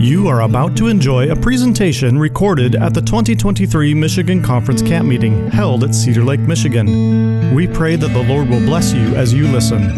[0.00, 5.50] You are about to enjoy a presentation recorded at the 2023 Michigan Conference Camp Meeting
[5.50, 7.52] held at Cedar Lake, Michigan.
[7.52, 9.88] We pray that the Lord will bless you as you listen.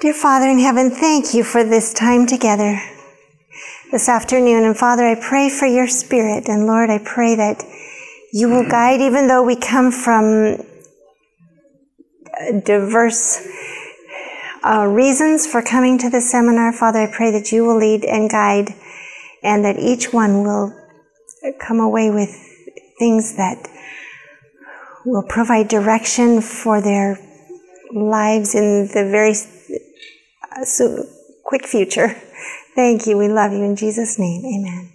[0.00, 2.78] Dear Father in heaven, thank you for this time together
[3.90, 4.64] this afternoon.
[4.64, 6.48] And Father, I pray for your spirit.
[6.48, 7.64] And Lord, I pray that
[8.32, 10.58] you will guide, even though we come from
[12.64, 13.46] diverse
[14.64, 16.72] uh, reasons for coming to the seminar.
[16.72, 18.74] Father, I pray that you will lead and guide,
[19.42, 20.74] and that each one will
[21.60, 22.30] come away with
[22.98, 23.68] things that
[25.04, 27.18] will provide direction for their
[27.92, 29.34] lives in the very
[30.52, 31.04] uh, so
[31.44, 32.08] quick future.
[32.74, 33.16] Thank you.
[33.16, 34.44] We love you in Jesus' name.
[34.44, 34.92] Amen.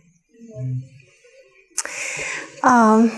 [2.63, 3.12] Um,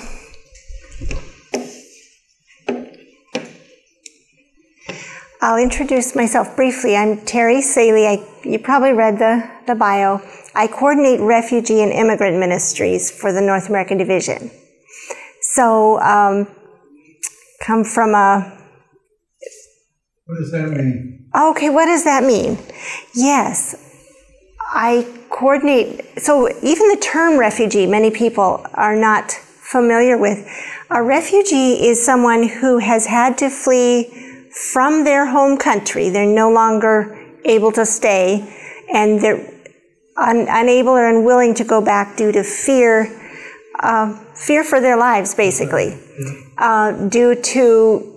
[5.44, 6.96] I'll introduce myself briefly.
[6.96, 8.08] I'm Terri Saelee.
[8.08, 10.22] I, you probably read the, the bio.
[10.56, 14.52] I coordinate refugee and immigrant ministries for the North American Division.
[15.42, 16.48] So, um,
[17.62, 18.58] come from a.
[20.28, 21.30] What does that mean?
[21.38, 22.58] Okay, what does that mean?
[23.14, 23.76] Yes,
[24.70, 26.22] I coordinate.
[26.22, 30.48] So, even the term refugee, many people are not familiar with.
[30.90, 34.23] A refugee is someone who has had to flee
[34.54, 36.10] from their home country.
[36.10, 38.48] They're no longer able to stay,
[38.94, 39.54] and they're
[40.16, 43.10] un- unable or unwilling to go back due to fear,
[43.80, 45.98] uh, fear for their lives, basically,
[46.58, 48.10] uh, due to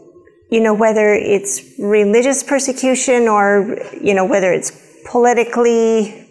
[0.50, 4.70] you know whether it's religious persecution or you know whether it's
[5.06, 6.28] politically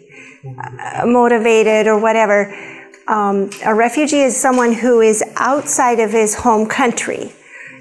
[0.58, 2.54] uh, motivated or whatever.
[3.08, 7.32] Um, a refugee is someone who is outside of his home country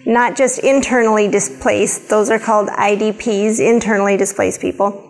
[0.06, 5.02] not just internally displaced, those are called IDPs, internally displaced people.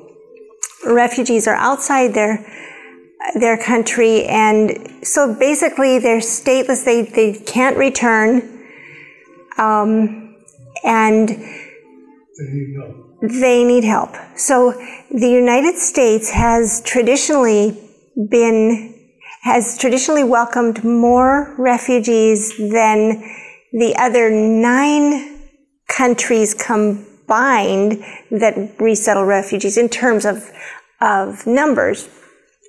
[0.86, 2.46] Refugees are outside their
[3.40, 8.64] their country and so basically they're stateless, they, they can't return.
[9.58, 10.36] Um,
[10.84, 11.30] and
[13.22, 14.16] they need help.
[14.36, 14.72] So
[15.10, 17.82] the United States has traditionally
[18.30, 18.94] been
[19.42, 23.24] has traditionally welcomed more refugees than
[23.76, 25.38] the other nine
[25.90, 30.50] countries combined that resettle refugees in terms of,
[31.02, 32.08] of numbers,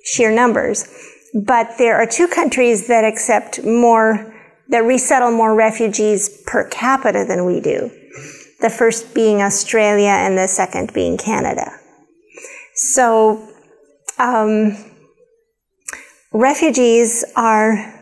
[0.03, 0.85] sheer numbers.
[1.33, 4.35] But there are two countries that accept more,
[4.67, 7.89] that resettle more refugees per capita than we do.
[8.59, 11.71] The first being Australia and the second being Canada.
[12.75, 13.47] So,
[14.19, 14.75] um,
[16.33, 17.96] refugees are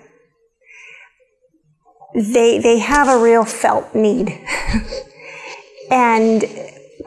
[2.16, 4.40] they they have a real felt need.
[5.92, 6.46] and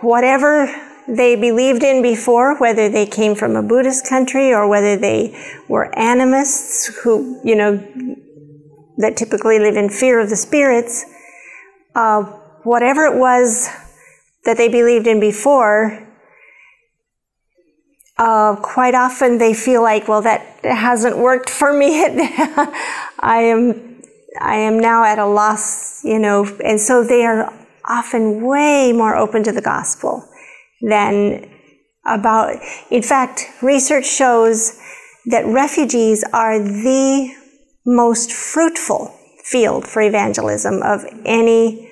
[0.00, 0.68] whatever
[1.08, 5.34] they believed in before, whether they came from a Buddhist country or whether they
[5.66, 7.76] were animists who, you know,
[8.98, 11.06] that typically live in fear of the spirits,
[11.94, 12.22] uh,
[12.64, 13.70] whatever it was
[14.44, 16.06] that they believed in before,
[18.18, 22.04] uh, quite often they feel like, well, that hasn't worked for me.
[23.20, 23.97] I am
[24.40, 27.52] I am now at a loss, you know, and so they are
[27.84, 30.28] often way more open to the gospel
[30.82, 31.50] than
[32.06, 32.56] about,
[32.90, 34.78] in fact, research shows
[35.26, 37.34] that refugees are the
[37.86, 41.90] most fruitful field for evangelism of any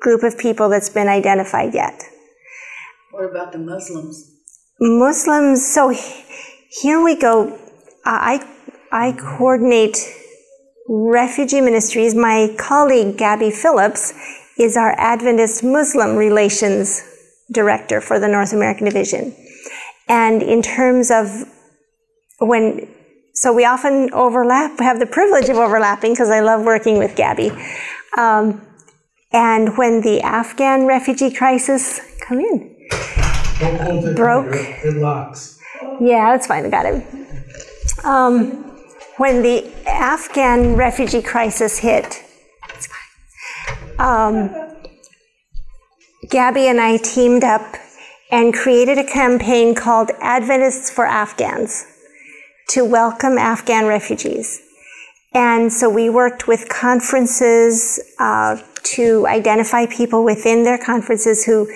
[0.00, 2.02] group of people that's been identified yet.
[3.12, 4.34] What about the Muslims?
[4.80, 5.94] Muslims, so
[6.82, 7.58] here we go.
[8.04, 8.46] I,
[8.92, 9.96] I coordinate
[10.88, 14.14] Refugee Ministries, my colleague Gabby Phillips
[14.58, 17.02] is our Adventist Muslim Relations
[17.52, 19.36] Director for the North American Division.
[20.08, 21.44] And in terms of
[22.38, 22.88] when,
[23.34, 27.50] so we often overlap, have the privilege of overlapping because I love working with Gabby.
[28.16, 28.66] Um,
[29.30, 34.54] and when the Afghan refugee crisis, come in, broke.
[34.54, 35.60] It locks.
[36.00, 36.64] Yeah, that's fine.
[36.64, 38.04] I got it.
[38.04, 38.67] Um,
[39.18, 42.22] when the Afghan refugee crisis hit,
[43.98, 44.54] um,
[46.30, 47.76] Gabby and I teamed up
[48.30, 51.84] and created a campaign called Adventists for Afghans
[52.68, 54.60] to welcome Afghan refugees.
[55.34, 58.60] And so we worked with conferences uh,
[58.94, 61.68] to identify people within their conferences who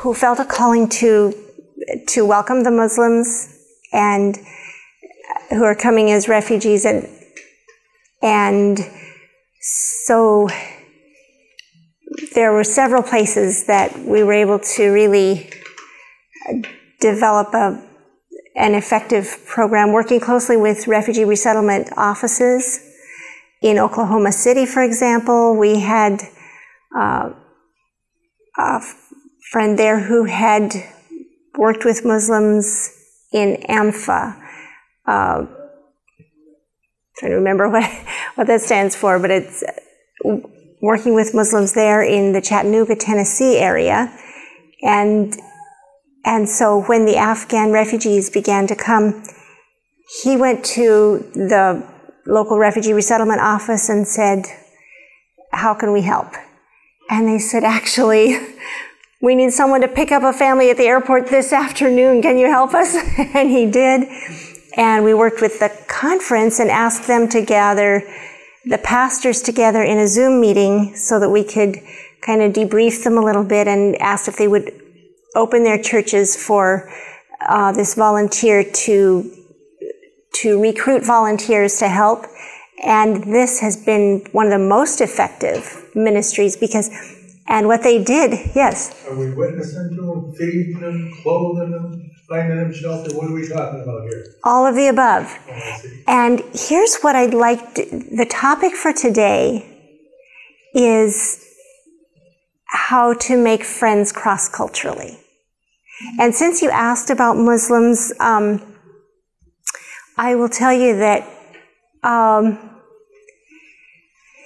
[0.00, 1.32] who felt a calling to
[2.08, 3.54] to welcome the Muslims
[3.92, 4.38] and
[5.50, 7.08] who are coming as refugees and
[8.22, 8.78] and
[9.60, 10.48] so
[12.34, 15.50] there were several places that we were able to really
[17.00, 17.82] develop a,
[18.56, 22.84] an effective program, working closely with refugee resettlement offices.
[23.60, 26.22] In Oklahoma City, for example, we had
[26.96, 27.30] uh,
[28.56, 28.80] a
[29.50, 30.72] friend there who had
[31.56, 32.90] worked with Muslims
[33.32, 34.47] in AMFA.
[35.08, 35.46] Uh,
[37.18, 37.90] trying to remember what,
[38.34, 39.64] what that stands for, but it's
[40.80, 44.14] working with Muslims there in the Chattanooga, Tennessee area.
[44.82, 45.36] And,
[46.24, 49.24] and so when the Afghan refugees began to come,
[50.22, 51.84] he went to the
[52.26, 54.44] local refugee resettlement office and said,
[55.52, 56.34] How can we help?
[57.10, 58.38] And they said, Actually,
[59.22, 62.22] we need someone to pick up a family at the airport this afternoon.
[62.22, 62.94] Can you help us?
[63.18, 64.08] and he did.
[64.78, 68.08] And we worked with the conference and asked them to gather
[68.64, 71.78] the pastors together in a Zoom meeting so that we could
[72.20, 74.70] kind of debrief them a little bit and asked if they would
[75.34, 76.88] open their churches for
[77.40, 79.34] uh, this volunteer to
[80.34, 82.26] to recruit volunteers to help.
[82.84, 86.88] And this has been one of the most effective ministries because
[87.48, 88.94] and what they did, yes.
[89.08, 93.16] Are we witnessing to them, feeding them, clothing them, finding them shelter?
[93.16, 94.24] What are we talking about here?
[94.44, 95.38] All of the above.
[95.48, 99.64] Oh, and here's what I'd like to, the topic for today
[100.74, 101.44] is
[102.66, 105.18] how to make friends cross culturally.
[106.20, 108.76] And since you asked about Muslims, um,
[110.16, 111.28] I will tell you that
[112.02, 112.58] um,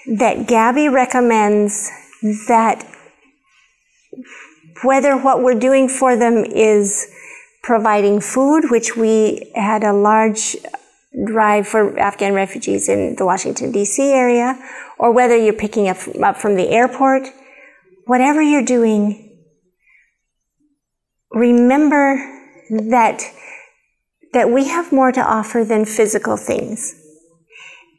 [0.06, 1.90] that Gabby recommends
[2.49, 2.87] that
[4.82, 7.06] whether what we're doing for them is
[7.62, 10.56] providing food, which we had a large
[11.26, 14.03] drive for Afghan refugees in the Washington, D.C.
[14.03, 14.59] area,
[14.99, 17.29] or whether you're picking up, up from the airport,
[18.06, 19.38] whatever you're doing,
[21.31, 22.17] remember
[22.70, 23.23] that,
[24.32, 26.94] that we have more to offer than physical things.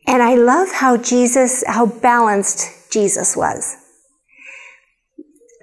[0.05, 3.77] And I love how Jesus, how balanced Jesus was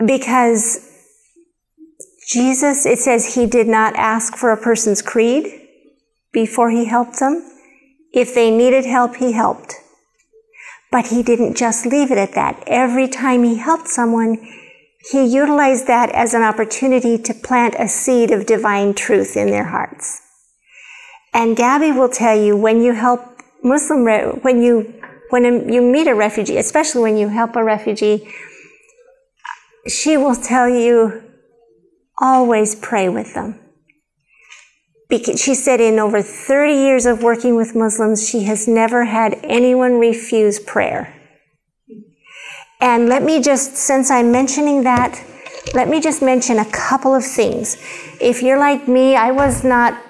[0.05, 0.90] because
[2.31, 5.67] Jesus, it says he did not ask for a person's creed
[6.33, 7.45] before he helped them.
[8.13, 9.75] If they needed help, he helped.
[10.93, 12.63] But he didn't just leave it at that.
[12.69, 14.39] Every time he helped someone,
[15.11, 19.65] he utilized that as an opportunity to plant a seed of divine truth in their
[19.65, 20.21] hearts.
[21.33, 23.23] And Gabby will tell you when you help
[23.65, 24.05] Muslim,
[24.43, 24.95] when you,
[25.31, 28.29] when you meet a refugee, especially when you help a refugee,
[29.89, 31.30] she will tell you
[32.21, 33.59] always pray with them.
[35.09, 39.41] Because she said in over 30 years of working with Muslims, she has never had
[39.43, 41.17] anyone refuse prayer.
[42.81, 45.23] And let me just, since I'm mentioning that,
[45.75, 47.77] let me just mention a couple of things.
[48.21, 50.01] If you're like me, I was not,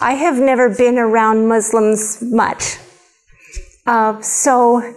[0.00, 2.76] I have never been around Muslims much.
[3.86, 4.94] Uh, so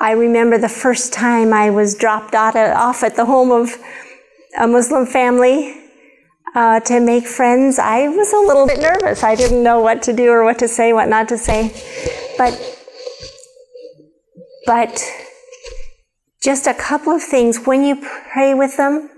[0.00, 3.76] I remember the first time I was dropped off at the home of
[4.58, 5.74] a Muslim family
[6.54, 7.78] uh, to make friends.
[7.78, 9.22] I was a little bit nervous.
[9.22, 11.72] I didn't know what to do or what to say, what not to say.
[12.38, 12.52] But,
[14.66, 15.02] but
[16.42, 17.64] just a couple of things.
[17.64, 19.10] When you pray with them,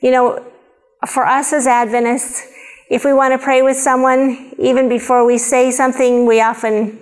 [0.00, 0.44] you know,
[1.06, 2.46] for us as Adventists,
[2.90, 6.98] if we want to pray with someone, even before we say something, we often,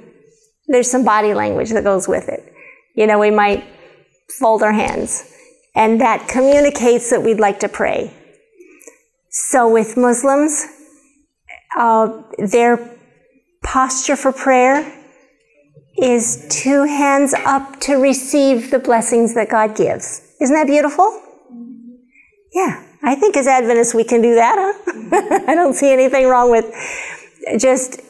[0.69, 2.53] there's some body language that goes with it.
[2.95, 3.65] You know, we might
[4.39, 5.25] fold our hands,
[5.75, 8.15] and that communicates that we'd like to pray.
[9.31, 10.67] So with Muslims,
[11.79, 12.97] uh, their
[13.63, 14.93] posture for prayer
[15.97, 20.23] is two hands up to receive the blessings that God gives.
[20.41, 21.21] Isn't that beautiful?
[22.53, 25.45] Yeah, I think as Adventists we can do that, huh?
[25.49, 26.67] I don't see anything wrong with
[27.59, 28.01] just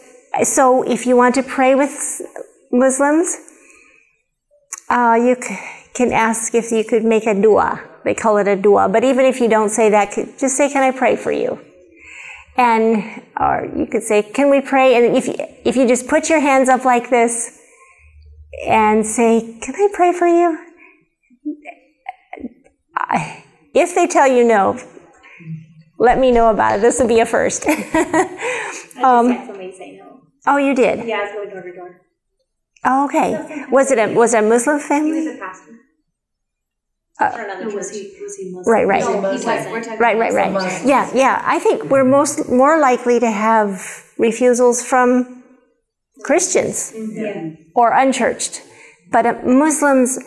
[0.42, 2.23] so if you want to pray with
[2.73, 3.37] Muslims,
[4.88, 5.59] uh, you c-
[5.94, 7.82] can ask if you could make a dua.
[8.04, 8.88] They call it a dua.
[8.88, 11.61] But even if you don't say that, just say, Can I pray for you?
[12.56, 14.94] And, or you could say, Can we pray?
[14.96, 15.34] And if you,
[15.64, 17.61] if you just put your hands up like this
[18.66, 20.58] and say, Can I pray for you?
[23.75, 24.78] If they tell you no,
[25.99, 26.82] let me know about it.
[26.82, 27.66] This would be a first.
[27.66, 30.20] um, I somebody say no.
[30.46, 31.06] Oh, you did?
[31.06, 32.00] Yeah, I was going door to door.
[32.84, 33.64] Oh, okay.
[33.70, 35.20] Was it a was it a Muslim family?
[35.20, 35.72] He was a pastor.
[37.21, 38.73] Uh, For another No, was he, was he Muslim?
[38.75, 39.00] Right, right.
[39.04, 39.73] No, he like- wasn't.
[39.73, 40.87] we're talking Right, right, Muslim right.
[40.87, 41.42] Yeah, yeah.
[41.45, 43.69] I think we're most more likely to have
[44.19, 45.42] refusals from
[46.25, 47.50] Christians Yeah.
[47.75, 48.62] or unchurched,
[49.11, 50.19] but uh, Muslims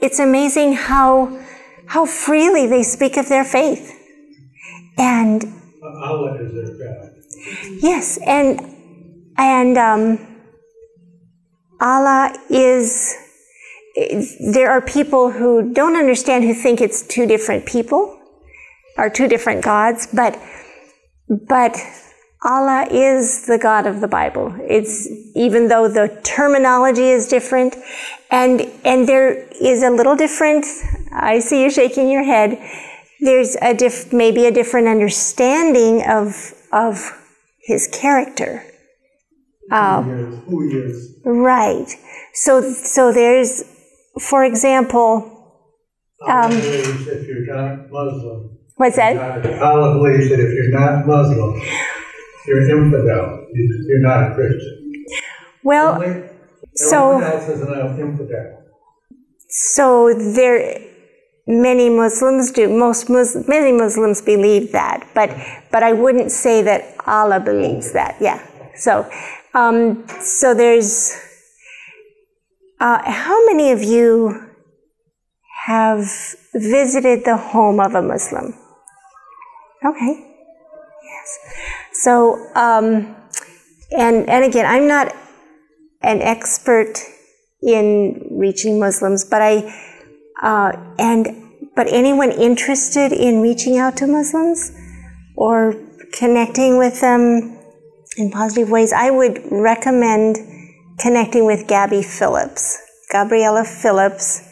[0.00, 1.38] it's amazing how
[1.86, 3.92] how freely they speak of their faith.
[4.98, 5.44] And
[5.82, 7.10] Allah is their God.
[7.80, 8.60] yes, and
[9.38, 10.18] and um,
[11.80, 13.16] Allah is.
[14.52, 18.18] There are people who don't understand who think it's two different people
[18.96, 20.38] or two different gods, but
[21.28, 21.76] but
[22.44, 24.54] Allah is the God of the Bible.
[24.60, 27.74] It's even though the terminology is different,
[28.30, 30.66] and and there is a little different.
[31.12, 32.58] I see you shaking your head.
[33.20, 37.12] There's a diff, maybe a different understanding of of
[37.62, 38.62] His character.
[39.70, 41.14] Um, is, who he is.
[41.24, 41.88] right.
[42.34, 43.64] So so there's,
[44.20, 45.30] for example,
[46.20, 49.16] believes if you're not Muslim, what's that?
[49.62, 51.60] Allah believes that if you're not Muslim,
[52.46, 53.46] you're infidel.
[53.52, 54.92] You- You're not a Christian.
[55.62, 56.22] Well, Only-
[56.74, 58.58] so- else is an infidel.
[59.48, 60.78] So there,
[61.46, 62.68] many Muslims do.
[62.68, 65.30] Most Mus- many Muslims believe that, but
[65.70, 68.16] but I wouldn't say that Allah believes that.
[68.20, 68.40] Yeah.
[68.76, 69.06] So,
[69.54, 71.14] um, so there's.
[72.84, 74.46] Uh, how many of you
[75.64, 76.04] have
[76.52, 78.52] visited the home of a Muslim?
[79.82, 80.12] Okay.
[81.02, 81.38] Yes.
[81.94, 83.16] So, um,
[83.90, 85.16] and and again, I'm not
[86.02, 86.98] an expert
[87.62, 89.74] in reaching Muslims, but I
[90.42, 91.42] uh, and
[91.74, 94.72] but anyone interested in reaching out to Muslims
[95.36, 95.74] or
[96.12, 97.58] connecting with them
[98.18, 100.36] in positive ways, I would recommend
[100.98, 102.78] connecting with Gabby Phillips,
[103.10, 104.42] Gabriella Phillips,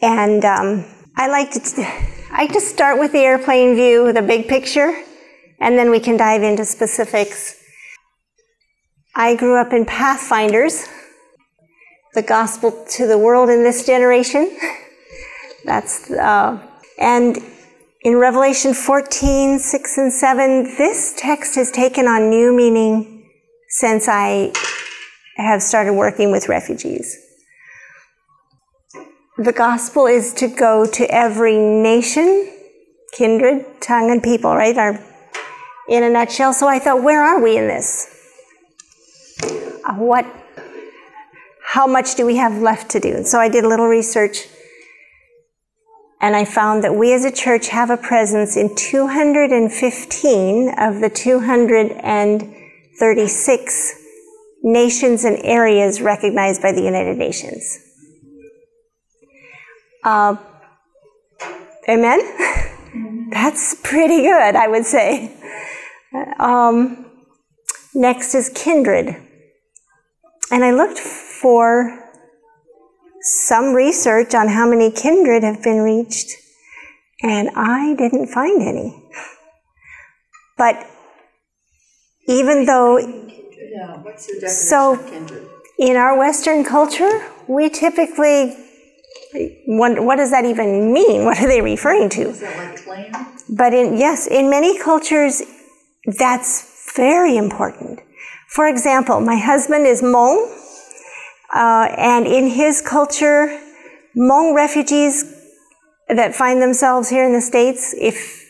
[0.00, 0.84] and um,
[1.16, 1.60] I like to
[2.34, 5.02] I just start with the airplane view, the big picture,
[5.60, 7.62] and then we can dive into specifics.
[9.14, 10.86] I grew up in Pathfinders,
[12.14, 14.56] the gospel to the world in this generation.
[15.64, 16.66] That's, uh,
[16.98, 17.38] and
[18.00, 23.28] in Revelation 14, 6 and 7, this text has taken on new meaning
[23.68, 24.52] since I
[25.36, 27.18] have started working with refugees.
[29.38, 32.52] The gospel is to go to every nation,
[33.12, 34.76] kindred, tongue, and people, right?
[34.76, 35.00] Our,
[35.88, 36.52] in a nutshell.
[36.52, 38.08] So I thought, where are we in this?
[39.84, 40.26] Uh, what
[41.72, 43.16] how much do we have left to do?
[43.16, 44.46] And so I did a little research
[46.20, 51.08] and I found that we as a church have a presence in 215 of the
[51.08, 54.01] 236
[54.62, 57.78] nations and areas recognized by the United Nations.
[60.04, 60.36] Uh,
[61.88, 62.20] amen?
[63.30, 65.36] That's pretty good, I would say.
[66.38, 67.10] Um,
[67.94, 69.16] next is kindred.
[70.50, 71.98] And I looked for
[73.22, 76.32] some research on how many kindred have been reached,
[77.22, 79.02] and I didn't find any.
[80.58, 80.86] But
[82.26, 85.48] even though Yeah, what's the definition So- of kindred?
[85.78, 88.56] in our Western culture, we typically
[89.66, 91.24] wonder what does that even mean?
[91.24, 92.28] What are they referring to?
[92.30, 93.26] Is that like clan?
[93.48, 95.42] But in yes, in many cultures,
[96.18, 98.00] that's very important.
[98.48, 100.36] For example, my husband is Hmong,
[101.54, 103.58] uh, and in his culture,
[104.16, 105.24] Hmong refugees
[106.08, 108.41] that find themselves here in the states, if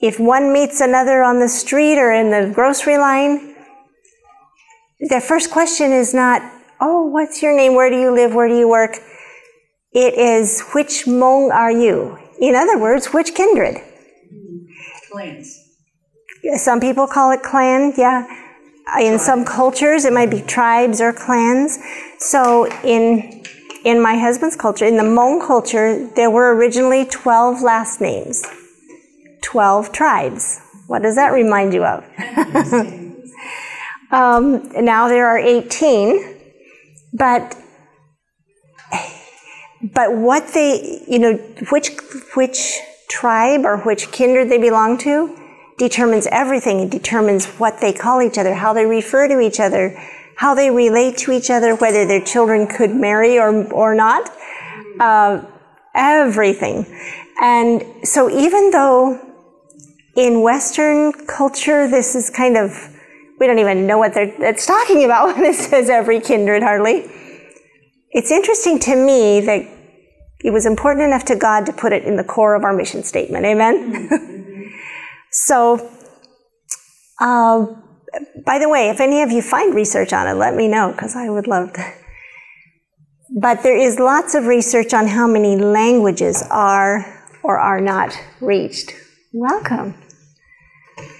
[0.00, 3.54] if one meets another on the street or in the grocery line,
[5.08, 6.42] their first question is not,
[6.80, 7.74] "Oh, what's your name?
[7.74, 8.34] Where do you live?
[8.34, 8.98] Where do you work?"
[9.92, 13.80] It is, "Which Hmong are you?" In other words, which kindred?
[15.10, 15.62] Clans.
[16.56, 18.26] Some people call it clan, yeah.
[19.00, 20.46] In some cultures, it might be mm-hmm.
[20.46, 21.78] tribes or clans.
[22.18, 23.42] So in
[23.84, 28.44] in my husband's culture, in the Hmong culture, there were originally 12 last names,
[29.46, 30.60] 12 tribes.
[30.88, 32.04] What does that remind you of?
[34.10, 36.36] um, now there are 18,
[37.12, 37.56] but
[39.94, 41.34] but what they, you know,
[41.70, 41.90] which
[42.34, 45.36] which tribe or which kindred they belong to
[45.78, 46.80] determines everything.
[46.80, 49.96] It determines what they call each other, how they refer to each other,
[50.34, 54.28] how they relate to each other, whether their children could marry or or not.
[54.98, 55.44] Uh,
[55.94, 56.84] everything,
[57.40, 59.25] and so even though
[60.16, 62.92] in Western culture this is kind of
[63.38, 67.10] we don't even know what it's talking about when it says every kindred hardly.
[68.10, 69.68] It's interesting to me that
[70.40, 73.02] it was important enough to God to put it in the core of our mission
[73.02, 73.44] statement.
[73.44, 74.72] Amen?
[75.30, 75.90] so,
[77.20, 77.66] uh,
[78.44, 81.14] by the way, if any of you find research on it, let me know because
[81.14, 81.92] I would love to.
[83.38, 87.04] But there is lots of research on how many languages are
[87.42, 88.94] or are not reached.
[89.34, 89.94] Welcome.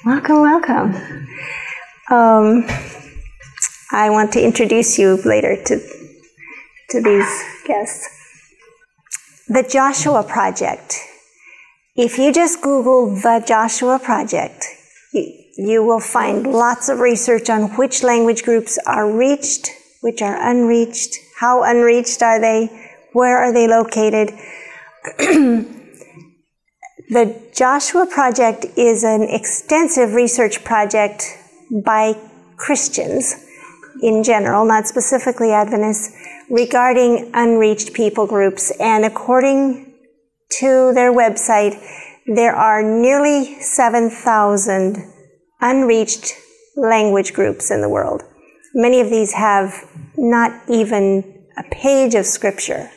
[0.07, 0.95] Welcome, welcome.
[2.11, 2.65] Um,
[3.93, 5.79] I want to introduce you later to,
[6.91, 8.09] to these guests.
[9.49, 10.99] The Joshua Project.
[11.95, 14.65] If you just Google the Joshua Project,
[15.13, 19.69] you, you will find lots of research on which language groups are reached,
[20.01, 22.71] which are unreached, how unreached are they,
[23.13, 24.33] where are they located.
[27.09, 31.25] the Joshua Project is an extensive research project
[31.85, 32.17] by
[32.57, 33.47] Christians
[34.03, 36.17] in general, not specifically Adventists,
[36.51, 38.73] regarding unreached people groups.
[38.81, 39.95] And according
[40.59, 41.81] to their website,
[42.27, 44.97] there are nearly 7,000
[45.61, 46.33] unreached
[46.77, 48.23] language groups in the world.
[48.75, 52.91] Many of these have not even a page of scripture.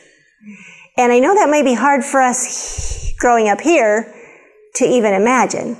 [0.98, 4.12] And I know that may be hard for us growing up here
[4.74, 5.76] to even imagine.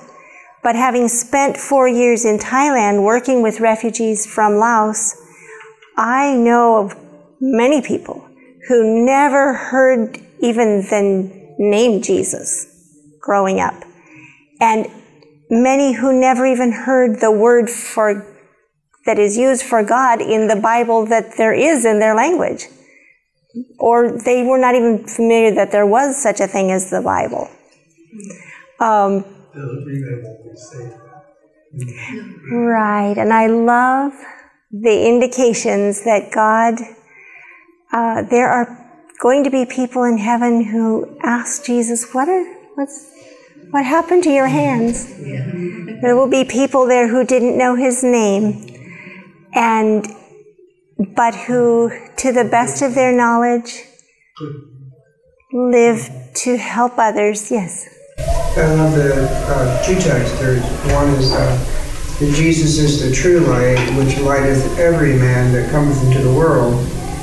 [0.62, 5.16] But having spent four years in Thailand working with refugees from Laos,
[5.96, 6.96] I know of
[7.40, 8.28] many people
[8.68, 12.66] who never heard even the name Jesus
[13.20, 13.74] growing up.
[14.60, 14.86] And
[15.50, 18.26] many who never even heard the word for
[19.06, 22.66] that is used for God in the Bible that there is in their language.
[23.78, 27.48] Or they were not even familiar that there was such a thing as the Bible.
[28.78, 30.94] Um, Doesn't mean they won't be saved.
[32.52, 34.12] Right, and I love
[34.72, 36.80] the indications that God,
[37.92, 38.66] uh, there are
[39.20, 43.06] going to be people in heaven who ask Jesus, "What are what's
[43.70, 45.06] what happened to your hands?"
[46.02, 48.66] There will be people there who didn't know His name,
[49.54, 50.06] and
[51.00, 53.84] but who, to the best of their knowledge,
[55.52, 57.50] live to help others.
[57.50, 57.88] Yes.
[58.18, 60.38] I love the uh, two texts.
[60.38, 65.70] There's one is uh, that Jesus is the true light, which lighteth every man that
[65.70, 66.74] cometh into the world.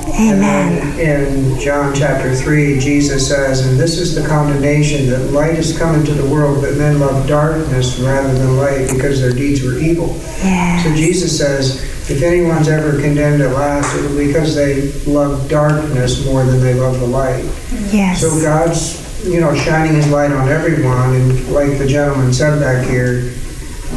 [0.08, 0.98] Amen.
[1.00, 5.78] And in John chapter 3, Jesus says, And this is the condemnation that light is
[5.78, 9.78] come into the world, but men love darkness rather than light because their deeds were
[9.78, 10.16] evil.
[10.42, 10.86] Yes.
[10.86, 15.50] So Jesus says, if anyone's ever condemned at last, it will be because they love
[15.50, 17.44] darkness more than they love the light.
[17.92, 18.22] Yes.
[18.22, 22.88] So God's, you know, shining His light on everyone, and like the gentleman said back
[22.88, 23.34] here,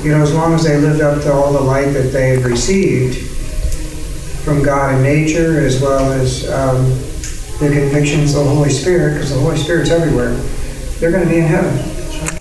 [0.03, 2.45] you know, as long as they lived up to all the light that they had
[2.45, 3.29] received
[4.45, 6.85] from God and nature, as well as um,
[7.61, 10.33] the convictions of the Holy Spirit, because the Holy Spirit's everywhere,
[10.99, 11.79] they're going to be in heaven.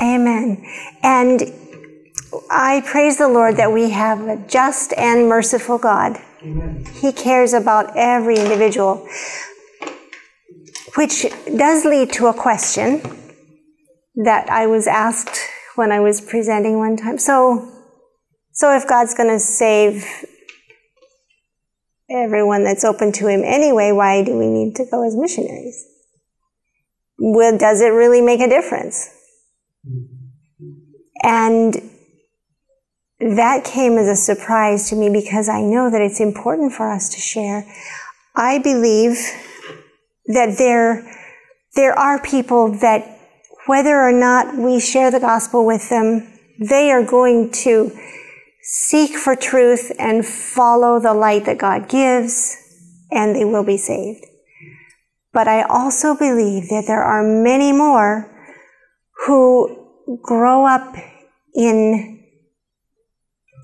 [0.02, 0.66] Amen.
[1.04, 1.54] And
[2.50, 6.20] I praise the Lord that we have a just and merciful God.
[7.02, 9.08] He cares about every individual,
[10.96, 11.26] which
[11.58, 13.02] does lead to a question
[14.16, 15.40] that I was asked
[15.76, 17.18] when I was presenting one time.
[17.18, 17.72] So,
[18.52, 20.06] so if God's going to save
[22.10, 25.86] everyone that's open to Him anyway, why do we need to go as missionaries?
[27.18, 29.10] Well, does it really make a difference?
[29.88, 30.16] Mm-hmm.
[31.22, 31.89] And
[33.20, 37.10] that came as a surprise to me because I know that it's important for us
[37.10, 37.66] to share.
[38.36, 39.18] I believe
[40.28, 41.06] that there,
[41.76, 43.20] there are people that,
[43.66, 47.92] whether or not we share the gospel with them, they are going to
[48.62, 52.56] seek for truth and follow the light that God gives,
[53.12, 54.26] and they will be saved.
[55.34, 58.30] But I also believe that there are many more
[59.26, 60.96] who grow up
[61.54, 62.19] in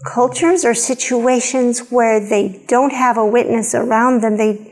[0.06, 4.72] cultures or situations where they don't have a witness around them they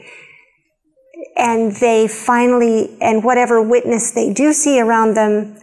[1.35, 5.57] and they finally and whatever witness they do see around them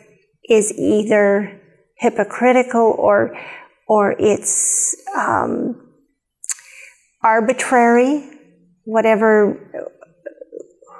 [0.49, 1.61] is either
[1.97, 3.39] hypocritical or
[3.87, 5.89] or it's um,
[7.23, 8.29] arbitrary
[8.85, 9.57] whatever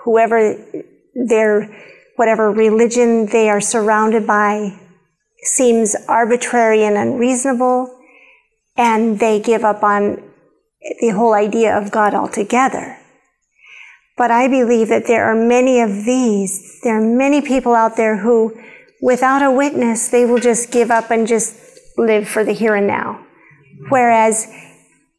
[0.05, 0.55] whoever
[1.15, 1.69] their
[2.17, 4.79] whatever religion they are surrounded by
[5.43, 8.00] seems arbitrary and unreasonable
[8.77, 10.23] and they give up on
[11.01, 12.97] the whole idea of God altogether.
[14.17, 18.19] But I believe that there are many of these, there are many people out there
[18.19, 18.55] who,
[19.01, 21.57] without a witness, they will just give up and just
[21.97, 23.25] live for the here and now.
[23.89, 24.47] Whereas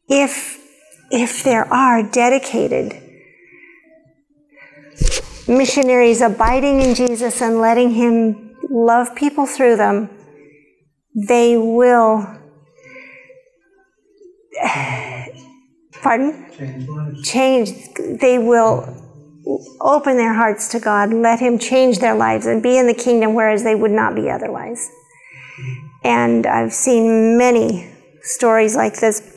[0.08, 0.60] if,
[1.10, 3.02] if there are dedicated
[5.48, 10.10] missionaries abiding in Jesus and letting Him love people through them,
[11.14, 12.26] they will
[16.02, 16.46] pardon
[17.22, 17.70] Change
[18.20, 19.02] they will
[19.80, 23.34] open their hearts to God, let Him change their lives, and be in the kingdom
[23.34, 24.88] whereas they would not be otherwise.
[26.04, 29.28] And I've seen many stories like this.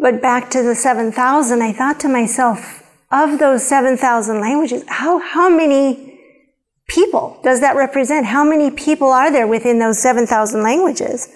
[0.00, 5.48] But back to the 7,000, I thought to myself, of those 7,000 languages, how, how
[5.48, 6.18] many
[6.88, 8.26] people does that represent?
[8.26, 11.28] How many people are there within those 7,000 languages?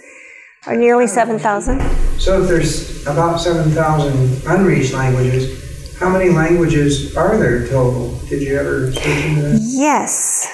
[0.67, 1.81] Or nearly 7,000?
[2.19, 8.19] So if there's about 7,000 unreached languages, how many languages are there total?
[8.29, 9.61] Did you ever search into that?
[9.63, 10.53] Yes.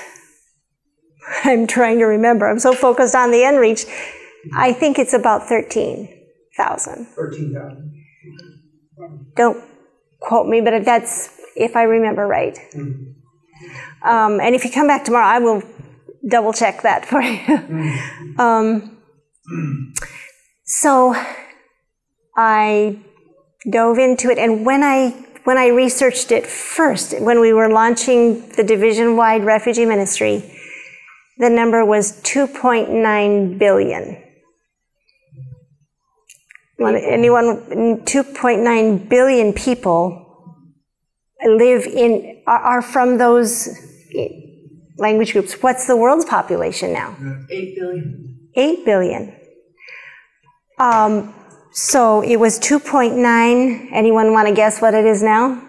[1.44, 2.48] I'm trying to remember.
[2.48, 3.86] I'm so focused on the unreached.
[4.54, 7.06] I think it's about 13,000.
[7.06, 8.04] 13,000.
[9.36, 9.64] Don't
[10.20, 12.58] quote me, but that's if I remember right.
[14.02, 15.62] Um, and if you come back tomorrow, I will
[16.28, 17.38] double check that for you.
[18.38, 18.93] um,
[20.64, 21.14] so
[22.36, 22.98] I
[23.70, 25.10] dove into it, and when I
[25.44, 30.42] when I researched it first, when we were launching the division-wide refugee ministry,
[31.36, 34.22] the number was 2.9 billion.
[36.80, 40.24] Anyone, 2.9 billion people
[41.44, 43.68] live in, are, are from those
[44.16, 44.28] eh,
[44.98, 45.62] language groups.
[45.62, 47.16] What's the world's population now?
[47.50, 48.33] Eight billion.
[48.56, 49.34] 8 billion.
[50.78, 51.34] Um,
[51.72, 53.88] so it was 2.9.
[53.92, 55.60] Anyone want to guess what it is now?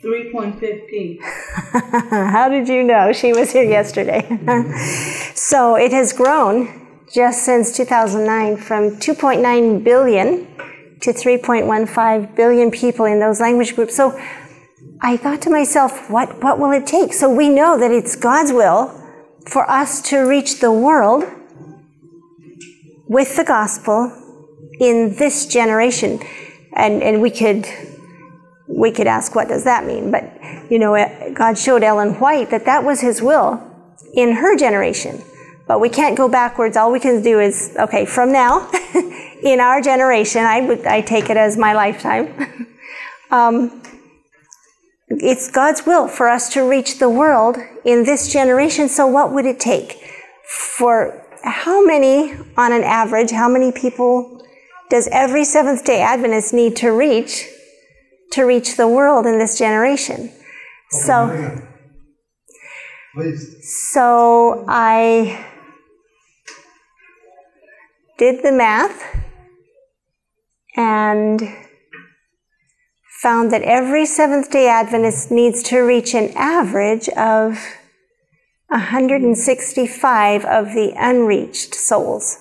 [0.00, 1.20] Three point fifteen.
[1.22, 3.12] How did you know?
[3.12, 4.26] She was here yesterday.
[5.36, 10.48] so it has grown just since 2009 from 2.9 billion
[11.02, 13.94] to 3.15 billion people in those language groups.
[13.94, 14.18] So
[15.02, 17.12] I thought to myself, what, what will it take?
[17.12, 18.90] So we know that it's God's will
[19.46, 21.24] for us to reach the world
[23.08, 24.12] with the gospel
[24.80, 26.20] in this generation.
[26.74, 27.66] And, and we could
[28.66, 30.10] we could ask what does that mean?
[30.10, 30.24] But
[30.70, 30.94] you know
[31.34, 33.60] god showed ellen white that that was his will
[34.14, 35.22] in her generation.
[35.68, 36.76] But we can't go backwards.
[36.76, 38.70] All we can do is okay from now
[39.42, 42.48] in our generation i would i take it as my lifetime.
[43.32, 43.82] Um,
[45.08, 48.90] it's god's will for us to reach the world in this generation.
[48.90, 50.04] So what would it take
[50.46, 54.44] for how many on an average how many people
[54.90, 57.48] does every seventh day adventist need to reach
[58.32, 60.30] to reach the world in this generation.
[60.90, 61.62] So,
[63.62, 65.46] so I
[68.18, 69.02] did the math
[70.76, 71.40] and
[73.22, 77.58] found that every Seventh day Adventist needs to reach an average of
[78.72, 82.38] 165 of the unreached souls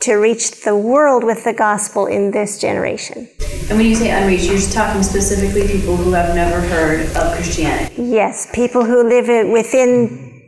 [0.00, 3.26] to reach the world with the gospel in this generation.
[3.70, 7.34] And when you say unreached, you're just talking specifically people who have never heard of
[7.34, 8.02] Christianity.
[8.02, 10.42] Yes, people who live within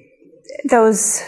[0.68, 1.22] those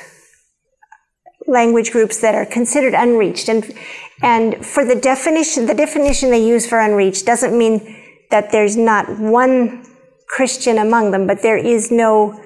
[1.46, 3.48] language groups that are considered unreached.
[3.48, 3.72] And,
[4.20, 7.96] and for the definition, the definition they use for unreached doesn't mean
[8.30, 9.86] that there's not one
[10.28, 12.38] Christian among them, but there is no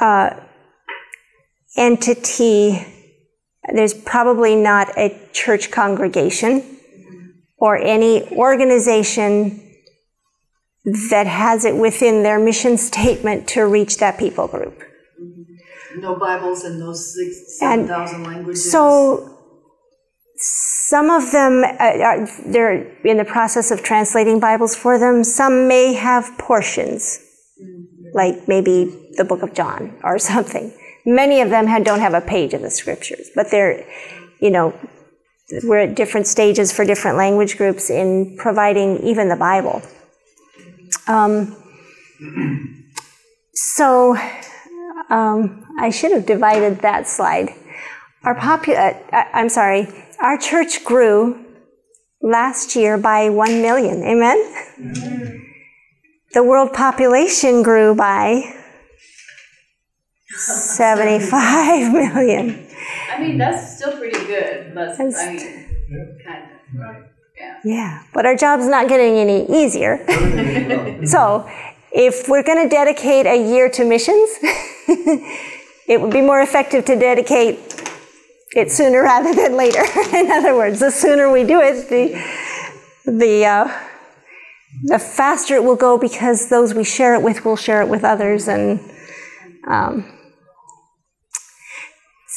[0.00, 0.30] uh,
[1.76, 2.84] entity,
[3.72, 6.78] there's probably not a church congregation
[7.56, 9.60] or any organization
[11.10, 14.82] that has it within their mission statement to reach that people group.
[15.96, 17.16] No Bibles in those
[17.58, 18.72] seven thousand languages.
[18.72, 19.38] So
[20.36, 25.22] some of them, uh, are, they're in the process of translating Bibles for them.
[25.22, 27.20] Some may have portions,
[28.12, 30.72] like maybe the book of John or something.
[31.04, 33.84] Many of them had, don't have a page of the scriptures, but they're,
[34.40, 34.78] you know,
[35.64, 39.82] we're at different stages for different language groups in providing even the Bible.
[41.08, 41.56] Um,
[43.52, 44.16] so
[45.10, 47.50] um, I should have divided that slide.
[48.24, 49.88] Our popu- uh, I- I'm sorry,
[50.20, 51.44] our church grew
[52.22, 54.02] last year by 1 million.
[54.04, 54.38] Amen?
[56.32, 58.54] The world population grew by
[60.36, 62.66] 75 million.
[63.10, 64.72] I mean, that's still pretty good.
[64.74, 67.06] That's, I That's- mean, kind of.
[67.38, 67.58] Yeah.
[67.64, 69.98] Yeah, but our job's not getting any easier.
[71.06, 71.48] so,
[71.92, 74.30] if we're going to dedicate a year to missions,
[75.88, 77.58] it would be more effective to dedicate
[78.54, 79.82] it sooner rather than later.
[80.14, 83.80] In other words, the sooner we do it, the the uh,
[84.84, 88.04] the faster it will go because those we share it with will share it with
[88.04, 88.80] others, and
[89.66, 90.04] um,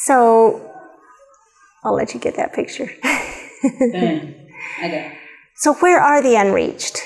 [0.06, 0.72] so
[1.84, 2.90] I'll let you get that picture.
[3.64, 5.18] Okay.
[5.58, 7.00] So, where are the unreached?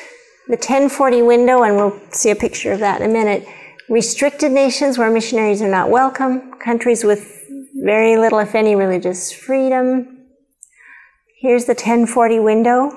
[0.50, 3.46] the 1040 window, and we'll see a picture of that in a minute.
[3.88, 7.46] Restricted nations where missionaries are not welcome, countries with
[7.84, 10.26] very little, if any, religious freedom.
[11.40, 12.90] Here's the 1040 window.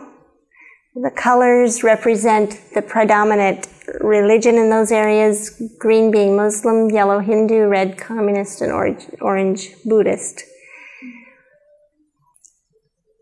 [0.96, 3.68] The colors represent the predominant
[4.00, 10.44] religion in those areas green being Muslim, yellow Hindu, red communist, and orange, Buddhist.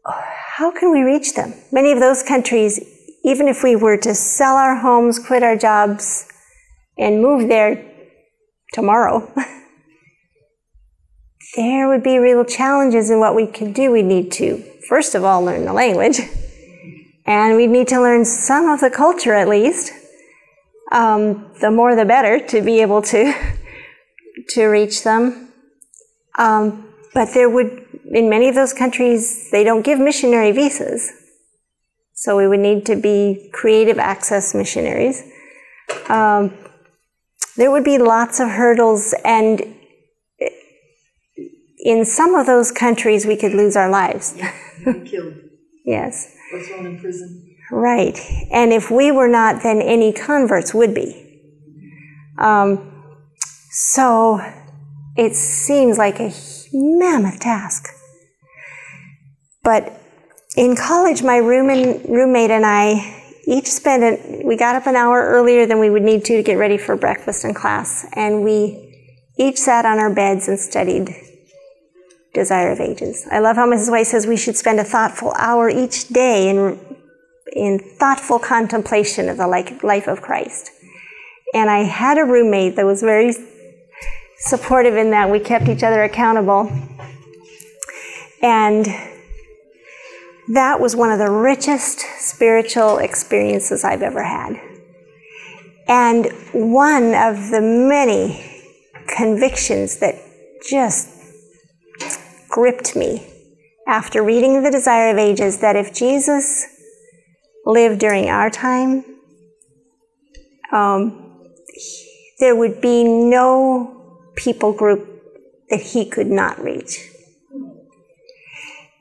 [0.06, 1.54] How can we reach them?
[1.71, 2.80] Many of those countries,
[3.24, 6.28] even if we were to sell our homes, quit our jobs,
[6.97, 7.88] and move there
[8.74, 9.32] tomorrow,
[11.56, 13.91] there would be real challenges in what we could do.
[13.91, 16.19] We'd need to, first of all, learn the language,
[17.26, 19.93] and we'd need to learn some of the culture at least.
[20.91, 23.34] Um, the more the better to be able to
[24.49, 25.49] to reach them.
[26.38, 31.12] Um, but there would, in many of those countries, they don't give missionary visas.
[32.13, 35.23] So we would need to be creative access missionaries.
[36.08, 36.54] Um,
[37.58, 39.62] there would be lots of hurdles, and
[41.80, 44.39] in some of those countries, we could lose our lives.
[44.86, 45.34] Be killed
[45.86, 46.34] yes.
[46.54, 47.50] or thrown in prison.
[47.71, 48.19] Right.
[48.51, 51.17] And if we were not, then any converts would be.
[52.38, 53.03] Um,
[53.71, 54.41] so
[55.15, 56.34] it seems like a
[56.73, 57.88] mammoth task.
[59.63, 59.93] But
[60.57, 64.95] in college, my room and, roommate and I each spent it, we got up an
[64.95, 68.05] hour earlier than we would need to to get ready for breakfast and class.
[68.13, 68.91] And we
[69.38, 71.15] each sat on our beds and studied
[72.34, 73.27] Desire of Ages.
[73.31, 73.91] I love how Mrs.
[73.91, 76.79] White says we should spend a thoughtful hour each day in,
[77.51, 80.71] in thoughtful contemplation of the life of Christ.
[81.53, 83.33] And I had a roommate that was very
[84.37, 85.29] supportive in that.
[85.29, 86.71] We kept each other accountable.
[88.41, 88.87] And
[90.53, 94.59] that was one of the richest spiritual experiences I've ever had.
[95.87, 98.63] And one of the many
[99.07, 100.15] convictions that
[100.67, 101.09] just
[102.49, 103.27] gripped me
[103.87, 106.65] after reading The Desire of Ages that if Jesus
[107.71, 109.03] lived during our time,
[110.71, 111.49] um,
[112.39, 115.07] there would be no people group
[115.69, 117.10] that he could not reach.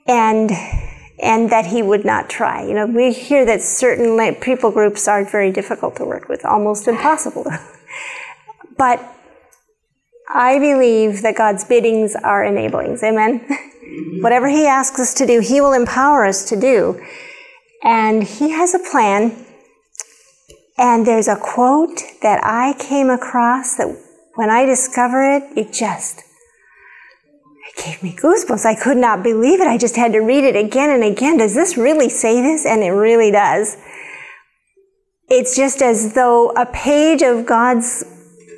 [0.07, 0.51] And
[1.23, 2.67] and that he would not try.
[2.67, 6.89] You know, we hear that certain people groups are very difficult to work with, almost
[6.89, 7.45] impossible.
[8.79, 9.07] but
[10.33, 13.03] I believe that God's biddings are enablings.
[13.03, 13.41] Amen.
[14.23, 17.05] Whatever he asks us to do, he will empower us to do.
[17.83, 19.47] And he has a plan.
[20.79, 23.97] And there's a quote that I came across that
[24.35, 26.23] when I discovered it, it just
[27.67, 28.65] it gave me goosebumps.
[28.65, 29.67] I could not believe it.
[29.67, 31.37] I just had to read it again and again.
[31.37, 32.65] Does this really say this?
[32.65, 33.77] And it really does.
[35.29, 38.05] It's just as though a page of God's,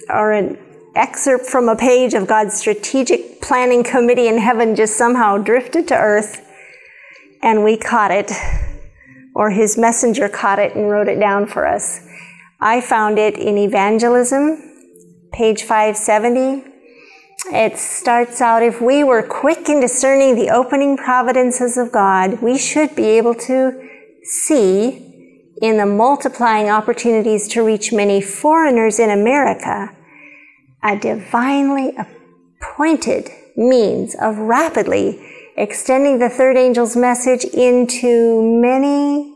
[0.09, 0.59] or an
[0.95, 5.97] excerpt from a page of God's strategic planning committee in heaven just somehow drifted to
[5.97, 6.49] earth
[7.43, 8.31] and we caught it,
[9.35, 12.07] or his messenger caught it and wrote it down for us.
[12.61, 14.59] I found it in Evangelism,
[15.33, 16.65] page 570.
[17.47, 22.57] It starts out if we were quick in discerning the opening providences of God, we
[22.57, 23.89] should be able to
[24.23, 25.09] see
[25.61, 29.97] in the multiplying opportunities to reach many foreigners in America
[30.83, 35.25] a divinely appointed means of rapidly
[35.57, 39.35] extending the third angel's message into many,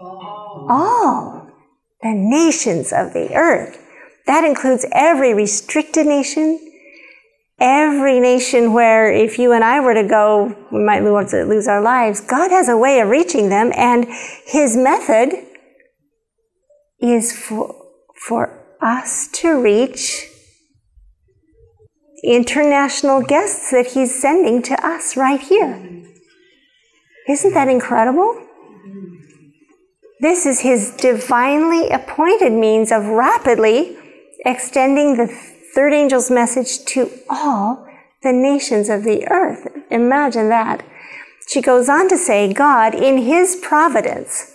[0.00, 1.48] all
[2.02, 3.80] the nations of the earth.
[4.26, 6.58] That includes every restricted nation,
[7.58, 12.20] every nation where if you and I were to go, we might lose our lives.
[12.20, 14.06] God has a way of reaching them, and
[14.46, 15.34] His method
[17.00, 17.74] is for,
[18.14, 20.28] for us to reach
[22.24, 26.02] international guests that He's sending to us right here.
[27.28, 28.40] Isn't that incredible?
[30.20, 33.96] This is His divinely appointed means of rapidly
[34.44, 35.26] extending the
[35.74, 37.86] third angel's message to all
[38.22, 39.68] the nations of the earth.
[39.90, 40.84] Imagine that.
[41.48, 44.50] She goes on to say, God, in His providence,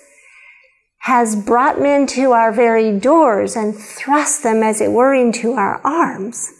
[1.04, 5.80] has brought men to our very doors and thrust them, as it were, into our
[5.84, 6.52] arms,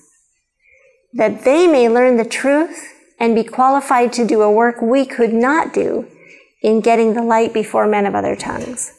[1.14, 5.34] that they may learn the truth and be qualified to do a work we could
[5.34, 6.08] not do
[6.62, 8.94] in getting the light before men of other tongues.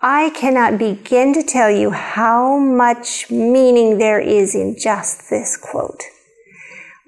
[0.00, 6.02] I cannot begin to tell you how much meaning there is in just this quote.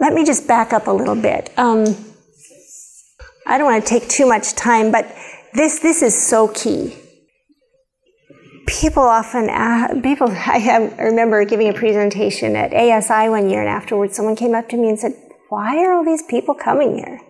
[0.01, 1.51] Let me just back up a little bit.
[1.59, 1.85] Um,
[3.47, 5.15] I don't want to take too much time, but
[5.55, 6.97] this, this is so key.
[8.69, 14.17] People often ask, people I, remember giving a presentation at ASI one year and afterwards
[14.17, 15.15] someone came up to me and said
[15.49, 17.21] why are all these people coming here?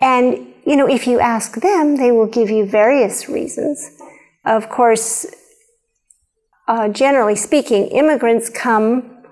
[0.00, 3.84] And you know if you ask them they will give you various reasons.
[4.44, 5.26] Of course
[6.66, 9.24] uh, generally speaking immigrants come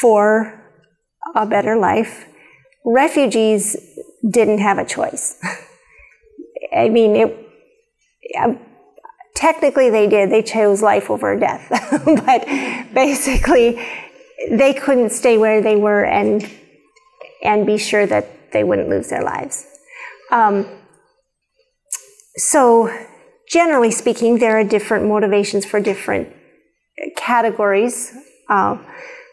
[0.00, 0.62] for
[1.34, 2.26] a better life.
[2.84, 3.76] Refugees
[4.28, 5.40] didn't have a choice.
[6.76, 7.42] I mean it
[9.36, 10.30] technically they did.
[10.30, 11.68] They chose life over death.
[12.04, 12.46] but
[12.92, 13.80] basically,
[14.50, 16.50] they couldn't stay where they were and,
[17.42, 19.66] and be sure that they wouldn't lose their lives.
[20.32, 20.66] Um,
[22.36, 22.90] so,
[23.48, 26.34] generally speaking, there are different motivations for different
[27.16, 28.12] categories
[28.48, 28.78] uh,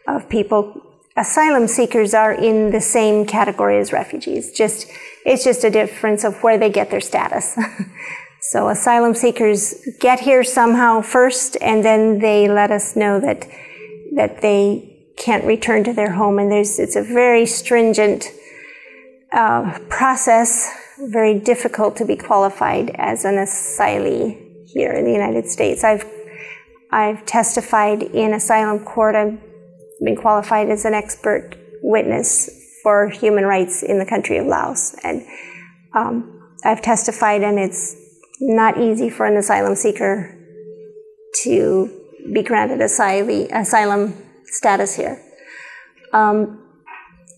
[0.08, 0.82] of people.
[1.16, 4.52] Asylum seekers are in the same category as refugees.
[4.52, 4.88] Just
[5.26, 7.58] it's just a difference of where they get their status.
[8.46, 13.48] So asylum seekers get here somehow first, and then they let us know that
[14.16, 16.40] that they can't return to their home.
[16.40, 18.26] And there's it's a very stringent
[19.32, 25.86] uh, process, very difficult to be qualified as an asylee here in the United States.
[25.86, 26.06] I've
[26.92, 29.16] I've testified in asylum court.
[29.16, 29.40] I've
[30.02, 32.50] been qualified as an expert witness
[32.84, 35.26] for human rights in the country of Laos, and
[35.94, 38.03] um, I've testified, and it's
[38.40, 40.38] not easy for an asylum seeker
[41.44, 42.02] to
[42.34, 44.14] be granted asylum
[44.46, 45.22] status here.
[46.14, 46.60] Um,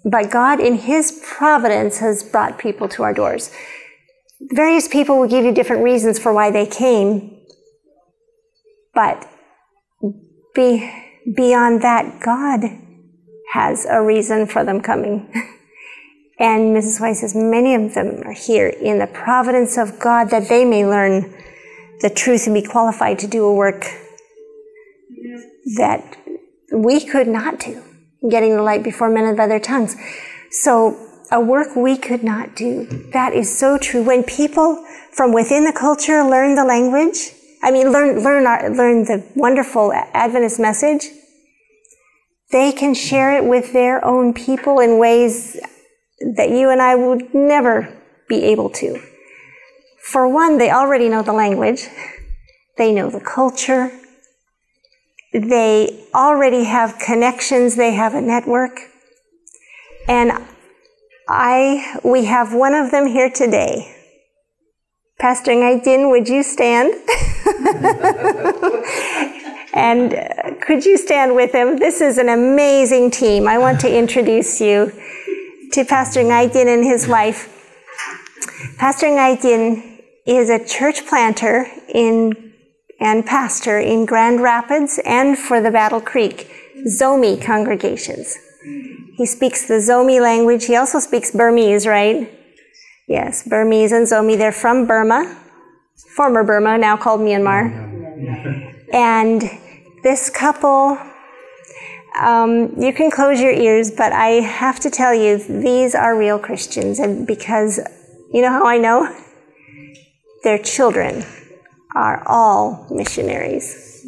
[0.03, 3.51] but God, in His providence, has brought people to our doors.
[4.39, 7.39] Various people will give you different reasons for why they came,
[8.93, 9.27] but
[10.53, 10.91] be,
[11.35, 12.61] beyond that, God
[13.53, 15.31] has a reason for them coming.
[16.37, 16.99] And Mrs.
[16.99, 20.85] White says many of them are here in the providence of God that they may
[20.85, 21.33] learn
[22.01, 23.85] the truth and be qualified to do a work
[25.77, 26.17] that
[26.73, 27.81] we could not do,
[28.29, 29.95] getting the light before men of other tongues.
[30.51, 30.99] So,
[31.31, 32.85] a work we could not do.
[33.13, 34.03] That is so true.
[34.03, 37.31] When people from within the culture learn the language,
[37.63, 41.07] I mean, learn, learn, our, learn the wonderful Adventist message,
[42.51, 45.59] they can share it with their own people in ways
[46.19, 49.01] that you and I would never be able to.
[50.01, 51.87] For one, they already know the language,
[52.77, 53.91] they know the culture,
[55.33, 58.79] they already have connections, they have a network.
[60.07, 60.31] And
[61.27, 63.91] I, we have one of them here today.
[65.19, 66.93] Pastor Ngaidin, would you stand?
[69.73, 71.77] and uh, could you stand with him?
[71.77, 73.47] This is an amazing team.
[73.47, 74.91] I want to introduce you
[75.71, 77.51] to Pastor Ngaidin and his wife.
[78.77, 82.53] Pastor Ngaidin is a church planter in
[82.99, 86.49] and pastor in Grand Rapids and for the Battle Creek
[86.87, 88.37] Zomi congregations.
[89.17, 90.65] He speaks the Zomi language.
[90.65, 92.31] He also speaks Burmese, right?
[93.07, 94.37] Yes, Burmese and Zomi.
[94.37, 95.37] They're from Burma,
[96.15, 97.69] former Burma, now called Myanmar.
[98.93, 99.43] And
[100.03, 100.97] this couple
[102.21, 106.39] um, you can close your ears, but I have to tell you, these are real
[106.39, 106.99] Christians.
[106.99, 107.79] And because,
[108.33, 109.13] you know how I know?
[110.43, 111.25] Their children
[111.95, 114.05] are all missionaries.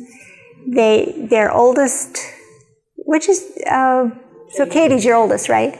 [0.67, 2.17] They, their oldest,
[2.97, 4.09] which is, uh,
[4.51, 5.79] so Katie's your oldest, right?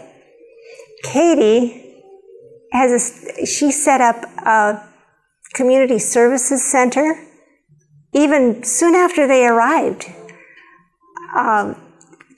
[1.03, 2.03] Katie
[2.71, 2.91] has
[3.37, 4.83] a, she set up a
[5.53, 7.23] community services center
[8.13, 10.05] even soon after they arrived.
[11.35, 11.86] Um,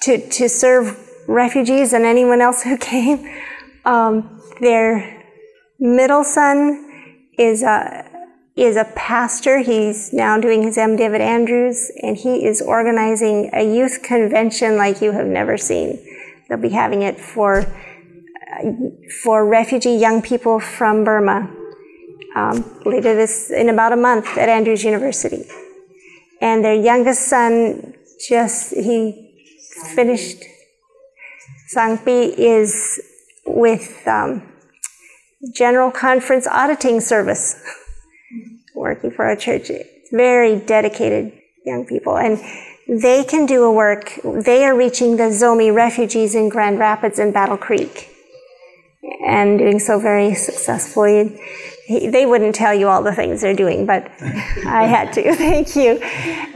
[0.02, 3.28] to, to serve refugees and anyone else who came.
[3.86, 5.24] Um, their
[5.80, 6.86] middle son
[7.38, 8.06] is a,
[8.56, 9.60] is a pastor.
[9.60, 15.02] He's now doing his MDiv at Andrews, and he is organizing a youth convention like
[15.02, 16.06] you have never seen.
[16.48, 17.66] They'll be having it for,
[19.24, 21.56] for refugee young people from Burma
[22.36, 25.46] um, later this, in about a month at Andrews University.
[26.42, 27.94] And their youngest son
[28.28, 29.29] just, he
[29.88, 30.44] finished.
[31.76, 33.02] Sangpi is
[33.46, 34.42] with um,
[35.54, 37.62] General Conference Auditing Service,
[38.76, 39.72] working for a church.
[40.12, 41.34] Very dedicated
[41.66, 42.18] young people.
[42.18, 42.40] And
[42.88, 47.32] they can do a work, they are reaching the Zomi refugees in Grand Rapids and
[47.32, 48.10] Battle Creek
[49.26, 51.40] and doing so very successfully
[51.90, 55.36] they wouldn't tell you all the things they're doing, but I had to.
[55.36, 55.98] Thank you.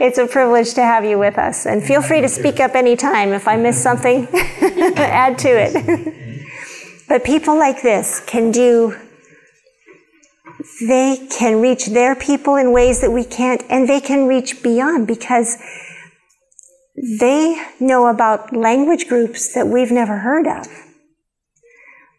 [0.00, 1.66] It's a privilege to have you with us.
[1.66, 3.32] And feel free to speak up anytime.
[3.32, 6.46] If I miss something, add to it.
[7.08, 8.96] but people like this can do
[10.80, 15.06] they can reach their people in ways that we can't, and they can reach beyond
[15.06, 15.58] because
[16.96, 20.66] they know about language groups that we've never heard of.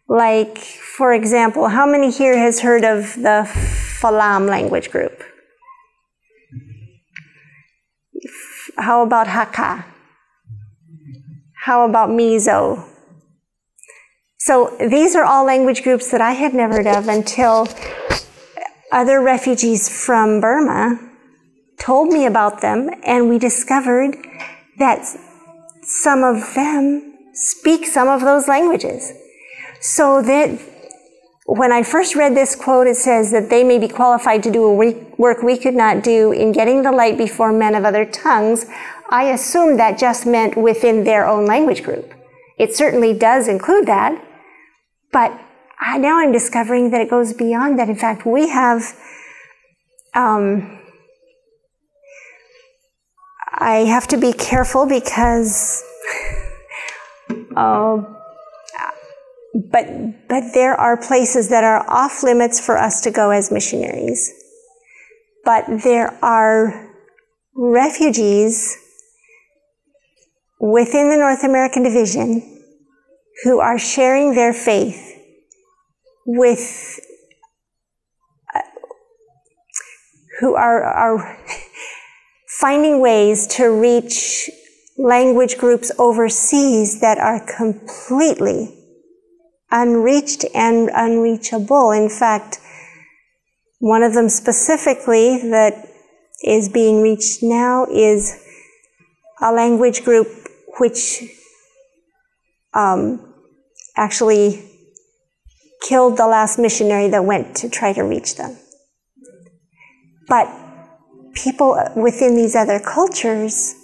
[0.08, 3.48] Like, for example, how many here has heard of the
[4.00, 5.22] Falam language group?
[8.78, 9.84] How about Hakha?
[11.64, 12.84] How about Mizo?
[14.38, 17.66] So these are all language groups that I had never heard of until
[18.92, 21.00] other refugees from Burma
[21.80, 24.16] told me about them, and we discovered
[24.78, 25.04] that
[25.82, 29.12] some of them speak some of those languages.
[29.80, 30.58] So that
[31.46, 34.64] when I first read this quote, it says that they may be qualified to do
[34.64, 34.74] a
[35.16, 38.66] work we could not do in getting the light before men of other tongues.
[39.10, 42.12] I assumed that just meant within their own language group.
[42.58, 44.20] It certainly does include that,
[45.12, 45.38] but
[45.78, 47.88] I, now I'm discovering that it goes beyond that.
[47.88, 48.98] In fact, we have,
[50.14, 50.80] um,
[53.52, 55.84] I have to be careful because,
[57.54, 58.02] uh,
[59.56, 64.32] but but there are places that are off limits for us to go as missionaries.
[65.44, 66.92] But there are
[67.54, 68.76] refugees
[70.60, 72.62] within the North American Division
[73.44, 75.14] who are sharing their faith
[76.26, 76.98] with
[78.54, 78.60] uh,
[80.40, 81.38] who are, are
[82.48, 84.50] finding ways to reach
[84.98, 88.75] language groups overseas that are completely
[89.70, 91.90] unreached and unreachable.
[91.90, 92.60] In fact,
[93.78, 95.88] one of them specifically that
[96.42, 98.42] is being reached now is
[99.42, 100.28] a language group
[100.78, 101.22] which
[102.74, 103.34] um,
[103.96, 104.62] actually
[105.82, 108.56] killed the last missionary that went to try to reach them.
[110.28, 110.48] But
[111.34, 113.74] people within these other cultures,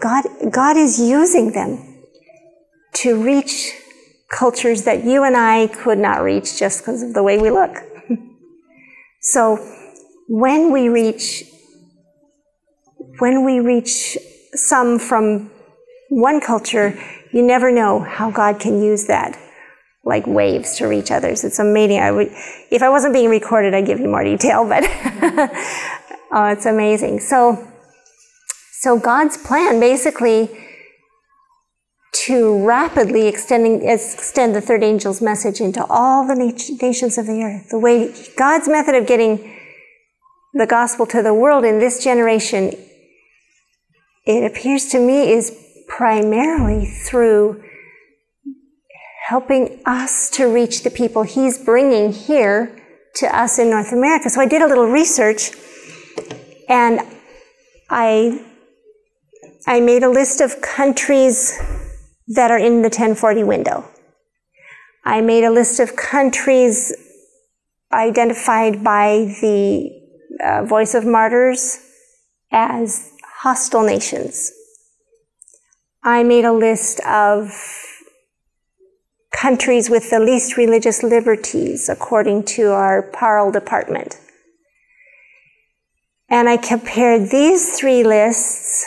[0.00, 2.04] God, God is using them
[2.94, 3.72] to reach
[4.30, 7.76] cultures that you and I could not reach just because of the way we look.
[9.20, 9.56] so
[10.28, 11.44] when we reach
[13.18, 14.18] when we reach
[14.54, 15.50] some from
[16.08, 16.98] one culture,
[17.32, 19.38] you never know how God can use that
[20.04, 21.44] like waves to reach others.
[21.44, 21.98] It's amazing.
[21.98, 22.28] I would,
[22.70, 24.84] if I wasn't being recorded, I'd give you more detail, but
[26.32, 27.20] oh, it's amazing.
[27.20, 27.66] So,
[28.80, 30.50] so God's plan basically
[32.26, 36.34] to rapidly extending extend the third angel's message into all the
[36.80, 37.68] nations of the earth.
[37.68, 39.54] The way God's method of getting
[40.54, 42.72] the gospel to the world in this generation,
[44.24, 45.54] it appears to me, is
[45.86, 47.62] primarily through
[49.26, 52.74] helping us to reach the people He's bringing here
[53.16, 54.30] to us in North America.
[54.30, 55.50] So I did a little research
[56.70, 57.00] and
[57.90, 58.42] I,
[59.66, 61.60] I made a list of countries
[62.28, 63.84] that are in the 1040 window.
[65.04, 66.92] I made a list of countries
[67.92, 69.90] identified by the
[70.42, 71.78] uh, Voice of Martyrs
[72.50, 74.52] as hostile nations.
[76.02, 77.52] I made a list of
[79.32, 84.18] countries with the least religious liberties, according to our PARL department.
[86.28, 88.86] And I compared these three lists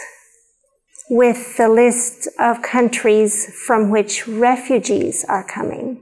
[1.10, 6.02] with the list of countries from which refugees are coming.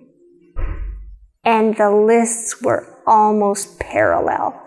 [1.44, 4.62] And the lists were almost parallel.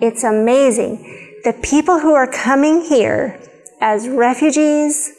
[0.00, 1.40] It's amazing.
[1.44, 3.40] The people who are coming here
[3.80, 5.10] as refugees,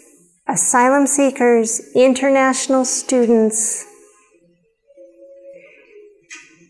[0.47, 3.85] asylum seekers, international students,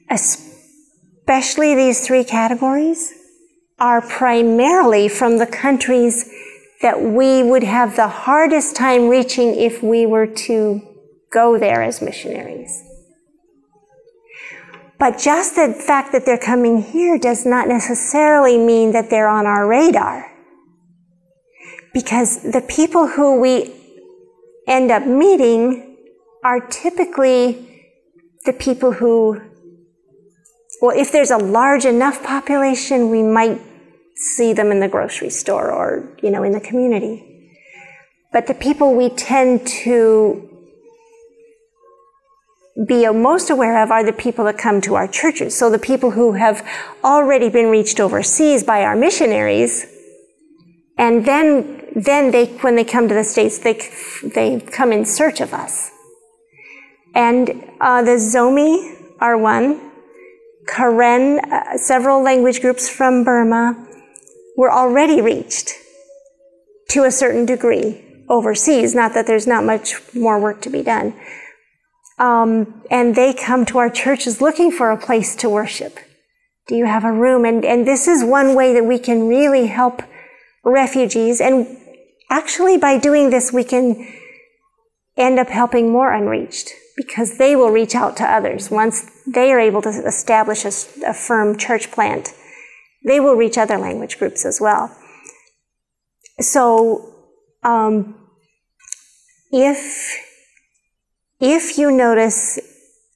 [0.09, 3.13] especially these three categories,
[3.79, 6.32] are primarily from the countries
[6.83, 10.81] that we would have the hardest time reaching if we were to
[11.31, 12.83] go there as missionaries.
[14.99, 19.45] But just the fact that they're coming here does not necessarily mean that they're on
[19.45, 20.29] our radar.
[21.93, 23.73] Because the people who we
[24.67, 25.97] end up meeting
[26.43, 27.69] are typically
[28.45, 29.41] the people who,
[30.81, 33.61] well, if there's a large enough population, we might
[34.15, 37.51] see them in the grocery store or, you know, in the community.
[38.31, 40.49] But the people we tend to
[42.87, 45.55] be most aware of are the people that come to our churches.
[45.55, 46.67] So the people who have
[47.03, 49.85] already been reached overseas by our missionaries,
[50.97, 53.79] and then then they, when they come to the States, they,
[54.33, 55.91] they come in search of us.
[57.13, 59.91] And uh, the Zomi are one.
[60.67, 63.87] Karen, uh, several language groups from Burma
[64.57, 65.73] were already reached
[66.89, 68.93] to a certain degree overseas.
[68.95, 71.13] Not that there's not much more work to be done.
[72.19, 75.97] Um, and they come to our churches looking for a place to worship.
[76.67, 77.43] Do you have a room?
[77.45, 80.01] And, and this is one way that we can really help
[80.63, 81.41] refugees.
[81.41, 81.77] And
[82.29, 84.07] actually, by doing this, we can
[85.17, 88.69] end up helping more unreached because they will reach out to others.
[88.69, 92.33] Once they are able to establish a, a firm church plant,
[93.03, 94.95] they will reach other language groups as well.
[96.39, 97.13] So,
[97.63, 98.15] um,
[99.51, 100.17] if
[101.39, 102.59] if you notice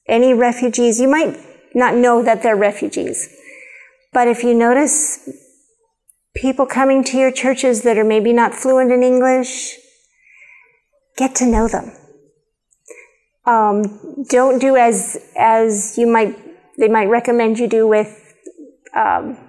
[0.06, 1.38] any refugees, you might
[1.74, 3.28] not know that they're refugees,
[4.12, 5.28] but if you notice
[6.34, 9.76] people coming to your churches that are maybe not fluent in English,
[11.16, 11.92] get to know them.
[13.44, 16.38] Um, don't do as as you might
[16.78, 18.34] they might recommend you do with
[18.94, 19.47] um,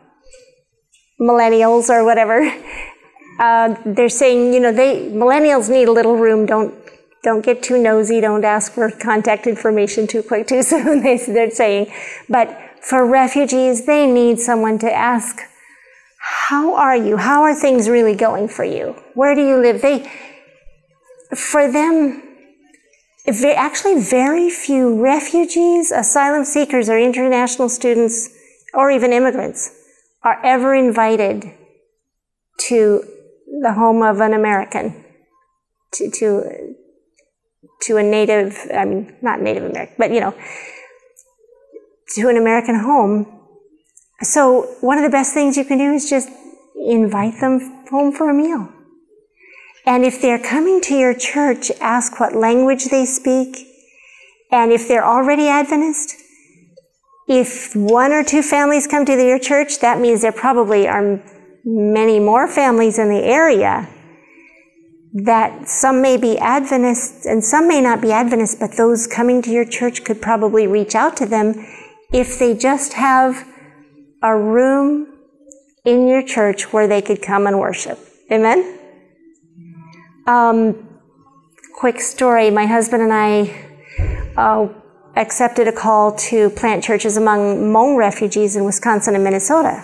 [1.19, 2.51] millennials or whatever.
[3.39, 6.45] Uh, they're saying you know they millennials need a little room.
[6.45, 6.75] Don't
[7.23, 8.19] don't get too nosy.
[8.19, 11.01] Don't ask for contact information too quick too soon.
[11.03, 11.89] they, they're saying,
[12.27, 12.49] but
[12.81, 15.39] for refugees, they need someone to ask,
[16.19, 17.15] "How are you?
[17.15, 18.93] How are things really going for you?
[19.13, 20.11] Where do you live?" They
[21.33, 22.21] for them
[23.55, 28.29] actually very few refugees, asylum seekers, or international students,
[28.73, 29.78] or even immigrants
[30.23, 31.51] are ever invited
[32.67, 33.03] to
[33.61, 35.03] the home of an American,
[35.93, 36.75] to, to,
[37.81, 40.35] to a native, I mean, not Native American, but you know,
[42.15, 43.25] to an American home.
[44.21, 46.29] So, one of the best things you can do is just
[46.75, 48.69] invite them home for a meal.
[49.85, 53.67] And if they're coming to your church, ask what language they speak.
[54.51, 56.15] And if they're already Adventist,
[57.29, 61.21] if one or two families come to your church, that means there probably are
[61.63, 63.87] many more families in the area
[65.13, 69.51] that some may be Adventists and some may not be Adventists, but those coming to
[69.51, 71.53] your church could probably reach out to them
[72.11, 73.47] if they just have
[74.23, 75.07] a room
[75.85, 77.99] in your church where they could come and worship.
[78.31, 78.79] Amen?
[80.25, 80.99] Um,
[81.75, 83.65] quick story my husband and I
[84.35, 84.67] uh,
[85.15, 89.83] accepted a call to plant churches among Hmong refugees in Wisconsin and Minnesota.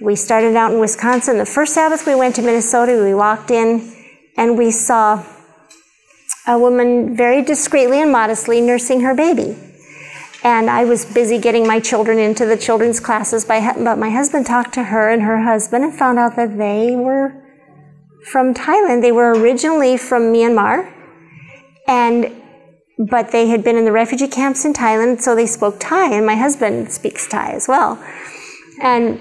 [0.00, 1.38] We started out in Wisconsin.
[1.38, 3.94] The first Sabbath we went to Minnesota, we walked in
[4.36, 5.24] and we saw
[6.46, 9.56] a woman very discreetly and modestly nursing her baby.
[10.44, 14.72] And I was busy getting my children into the children's classes, but my husband talked
[14.74, 17.34] to her and her husband and found out that they were
[18.24, 19.02] from Thailand.
[19.02, 20.92] They were originally from Myanmar,
[21.88, 22.37] and
[22.98, 26.26] but they had been in the refugee camps in Thailand, so they spoke Thai, and
[26.26, 28.02] my husband speaks Thai as well.
[28.82, 29.20] And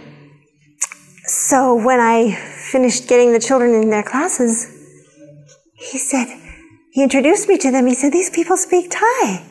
[1.26, 2.36] so when I
[2.72, 4.74] finished getting the children in their classes,
[5.74, 6.28] he said,
[6.98, 7.86] he introduced me to them.
[7.86, 9.46] He said, These people speak Thai.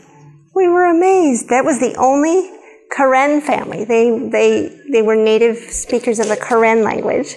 [0.52, 1.48] We were amazed.
[1.48, 2.50] That was the only
[2.90, 3.84] Karen family.
[3.84, 7.36] They, they, they were native speakers of the Karen language.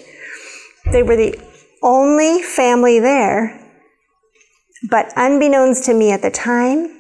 [0.92, 1.40] They were the
[1.84, 3.69] only family there.
[4.88, 7.00] But unbeknownst to me at the time,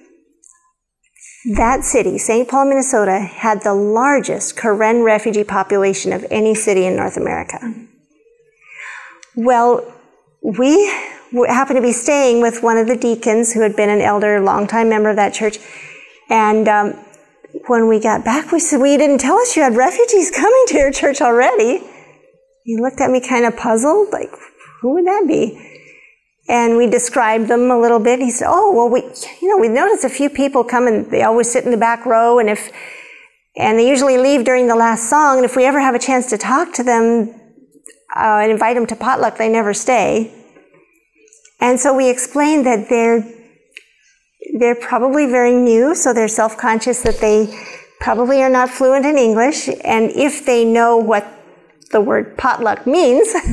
[1.55, 2.49] that city, St.
[2.49, 7.59] Paul, Minnesota, had the largest Karen refugee population of any city in North America.
[9.37, 9.93] Well,
[10.41, 10.91] we
[11.47, 14.89] happened to be staying with one of the deacons who had been an elder, longtime
[14.89, 15.59] member of that church.
[16.29, 16.93] And um,
[17.67, 20.63] when we got back, we said, Well, you didn't tell us you had refugees coming
[20.67, 21.81] to your church already.
[22.65, 24.29] He looked at me kind of puzzled, like,
[24.81, 25.78] who would that be?
[26.49, 28.19] And we described them a little bit.
[28.19, 29.01] He said, "Oh, well, we,
[29.41, 32.05] you know, we noticed a few people come and they always sit in the back
[32.07, 32.71] row, and if,
[33.55, 35.37] and they usually leave during the last song.
[35.37, 37.29] And if we ever have a chance to talk to them
[38.15, 40.33] uh, and invite them to potluck, they never stay.
[41.61, 43.23] And so we explained that they're
[44.57, 47.55] they're probably very new, so they're self-conscious that they
[47.99, 51.38] probably are not fluent in English, and if they know what
[51.91, 53.33] the word potluck means.
[53.33, 53.43] they,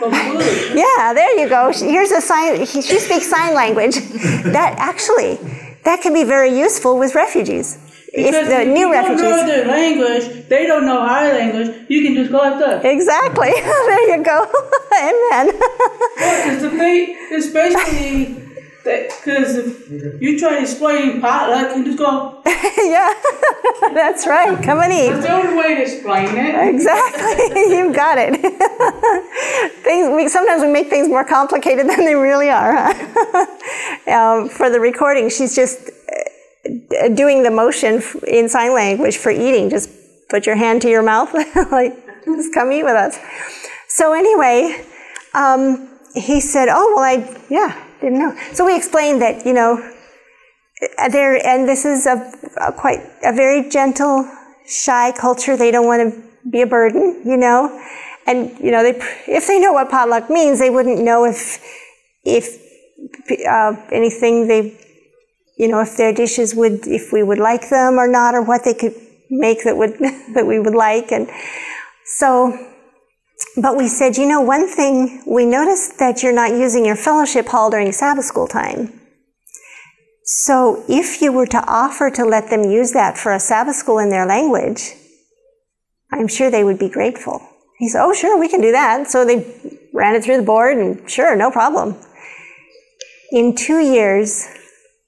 [0.00, 1.72] yeah, there you go.
[1.72, 2.66] Here's a sign.
[2.66, 3.96] She speaks sign language.
[4.44, 5.38] That actually,
[5.84, 7.78] that can be very useful with refugees.
[8.14, 11.86] Because if the if new refugees don't know their language, they don't know our language.
[11.88, 12.84] You can just go like that.
[12.84, 13.50] Exactly.
[13.52, 14.46] there you go.
[14.94, 15.58] Amen.
[16.16, 18.43] Well, the thing, it's basically
[18.84, 22.42] because if you try to explain potluck, you just go.
[22.46, 23.12] yeah,
[23.94, 24.62] that's right.
[24.62, 25.10] Come and eat.
[25.10, 26.54] That's the only way to explain it.
[26.74, 27.76] Exactly.
[27.76, 28.40] You've got it.
[29.82, 32.74] things we, sometimes we make things more complicated than they really are.
[32.76, 33.46] Huh?
[34.12, 35.90] um, for the recording, she's just
[36.64, 39.70] d- doing the motion f- in sign language for eating.
[39.70, 39.88] Just
[40.28, 41.32] put your hand to your mouth,
[41.70, 43.18] like, just come eat with us.
[43.88, 44.84] So, anyway,
[45.34, 48.36] um, he said, Oh, well, I, yeah, didn't know.
[48.52, 49.78] So, we explained that, you know,
[50.98, 54.28] uh, there, and this is a, a quite a very gentle,
[54.66, 55.56] shy culture.
[55.56, 57.80] They don't want to be a burden, you know.
[58.26, 58.98] And you know, they,
[59.28, 61.62] if they know what potluck means, they wouldn't know if
[62.24, 62.60] if
[63.48, 64.78] uh, anything they,
[65.56, 68.64] you know, if their dishes would, if we would like them or not, or what
[68.64, 68.94] they could
[69.30, 69.98] make that would
[70.34, 71.12] that we would like.
[71.12, 71.28] And
[72.04, 72.52] so,
[73.56, 77.46] but we said, you know, one thing we noticed that you're not using your fellowship
[77.46, 79.00] hall during Sabbath school time.
[80.24, 83.98] So if you were to offer to let them use that for a Sabbath school
[83.98, 84.94] in their language,
[86.12, 87.46] I'm sure they would be grateful.
[87.78, 89.08] He said, Oh, sure, we can do that.
[89.10, 89.44] So they
[89.92, 91.96] ran it through the board, and sure, no problem.
[93.30, 94.46] In two years,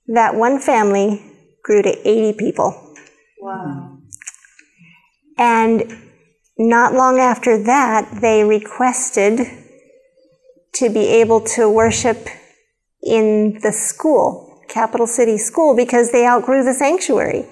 [0.08, 1.22] that one family
[1.62, 2.94] grew to 80 people.
[3.40, 3.98] Wow.
[5.38, 6.05] And
[6.58, 9.40] not long after that, they requested
[10.74, 12.28] to be able to worship
[13.02, 17.46] in the school, Capital City School, because they outgrew the sanctuary.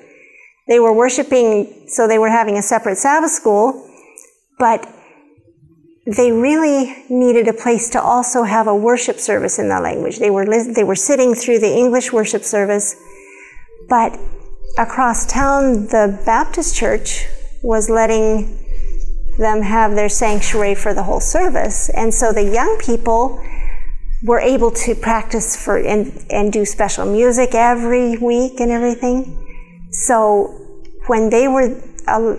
[0.68, 3.88] They were worshiping, so they were having a separate Sabbath school,
[4.58, 4.88] but
[6.06, 10.18] they really needed a place to also have a worship service in that language.
[10.18, 12.96] They were they were sitting through the English worship service,
[13.88, 14.18] but
[14.78, 17.26] across town, the Baptist church
[17.62, 18.63] was letting
[19.38, 23.42] them have their sanctuary for the whole service, and so the young people
[24.24, 29.40] were able to practice for and, and do special music every week and everything.
[29.90, 30.64] So
[31.06, 32.36] when they were uh,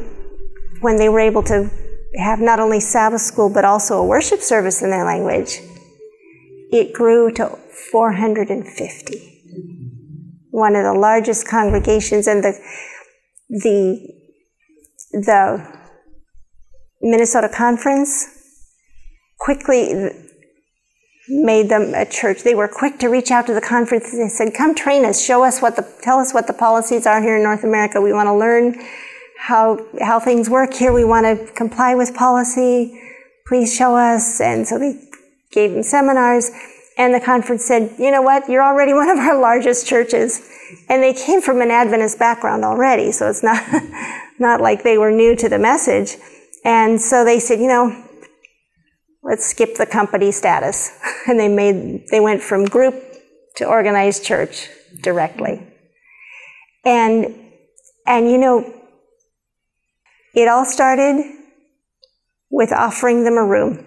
[0.81, 1.69] when they were able to
[2.17, 5.59] have not only Sabbath school but also a worship service in their language,
[6.71, 7.57] it grew to
[7.91, 9.31] 450.
[10.51, 12.59] One of the largest congregations, and the
[13.49, 14.13] the
[15.11, 15.84] the
[17.01, 18.27] Minnesota Conference
[19.39, 20.11] quickly
[21.27, 22.43] made them a church.
[22.43, 24.11] They were quick to reach out to the conference.
[24.11, 27.21] They said, "Come train us, show us what the, tell us what the policies are
[27.21, 27.99] here in North America.
[27.99, 28.75] We want to learn
[29.39, 30.93] how how things work here.
[30.93, 32.99] We want to comply with policy.
[33.47, 34.99] Please show us." And so they
[35.51, 36.51] gave them seminars.
[36.97, 38.47] And the conference said, "You know what?
[38.47, 40.47] You're already one of our largest churches."
[40.89, 43.63] And they came from an Adventist background already, so it's not
[44.39, 46.17] not like they were new to the message.
[46.65, 48.05] And so they said, "You know,
[49.25, 50.97] let's skip the company status.
[51.27, 52.93] And they made, they went from group
[53.55, 54.69] to organized church
[55.01, 55.65] directly.
[56.85, 57.33] And,
[58.05, 58.71] and you know,
[60.35, 61.25] it all started
[62.51, 63.83] with offering them a room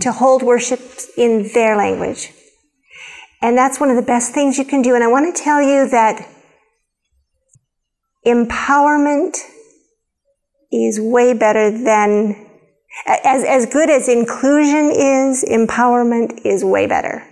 [0.00, 0.80] to hold worship
[1.18, 2.32] in their language.
[3.42, 4.94] And that's one of the best things you can do.
[4.94, 6.26] And I want to tell you that
[8.26, 9.36] empowerment
[10.72, 12.46] is way better than
[13.06, 17.26] as, as good as inclusion is, empowerment is way better.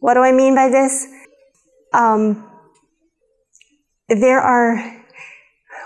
[0.00, 1.06] What do I mean by this?
[1.92, 2.48] Um,
[4.08, 5.04] there are,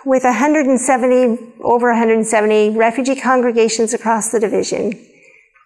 [0.04, 5.06] with 170, over 170 refugee congregations across the division,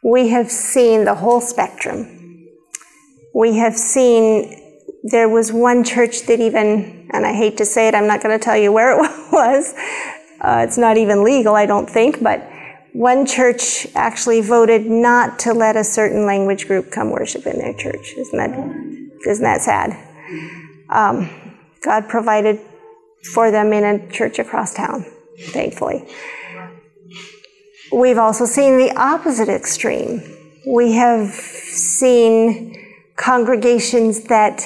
[0.03, 2.49] we have seen the whole spectrum.
[3.35, 4.61] We have seen,
[5.05, 8.39] there was one church that even, and I hate to say it, I'm not going
[8.39, 8.99] to tell you where it
[9.33, 9.75] was.
[10.45, 12.47] Uh, it's not even legal, I don't think, but
[12.93, 17.73] one church actually voted not to let a certain language group come worship in their
[17.73, 18.13] church.
[18.19, 18.51] Isn't that,
[19.27, 19.97] isn't that sad?
[20.91, 21.31] Um,
[21.83, 22.61] God provided
[23.33, 25.07] for them in a church across town,
[25.39, 26.07] thankfully.
[27.91, 30.23] We've also seen the opposite extreme.
[30.67, 32.77] We have seen
[33.17, 34.61] congregations that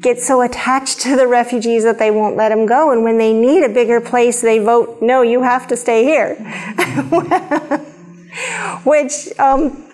[0.00, 2.92] get so attached to the refugees that they won't let them go.
[2.92, 6.34] And when they need a bigger place, they vote, no, you have to stay here.
[8.84, 9.90] Which um,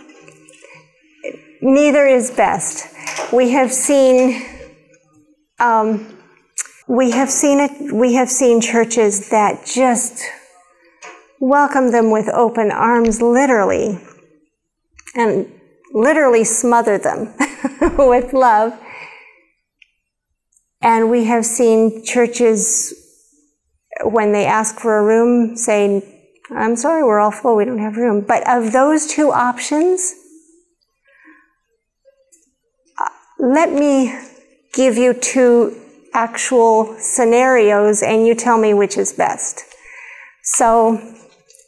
[1.61, 2.95] neither is best.
[3.33, 4.47] We have seen.
[5.59, 6.19] Um,
[6.87, 7.93] we have seen it.
[7.93, 10.23] We have seen churches that just
[11.41, 13.99] welcome them with open arms, literally,
[15.15, 15.51] and
[15.93, 17.35] literally smother them
[17.99, 18.79] with love.
[20.85, 22.93] And we have seen churches,
[24.03, 26.03] when they ask for a room, say,
[26.55, 28.21] I'm sorry, we're all full, we don't have room.
[28.21, 30.15] But of those two options,
[33.01, 33.09] uh,
[33.39, 34.15] let me
[34.75, 35.75] give you two
[36.13, 39.65] actual scenarios and you tell me which is best.
[40.43, 41.01] So,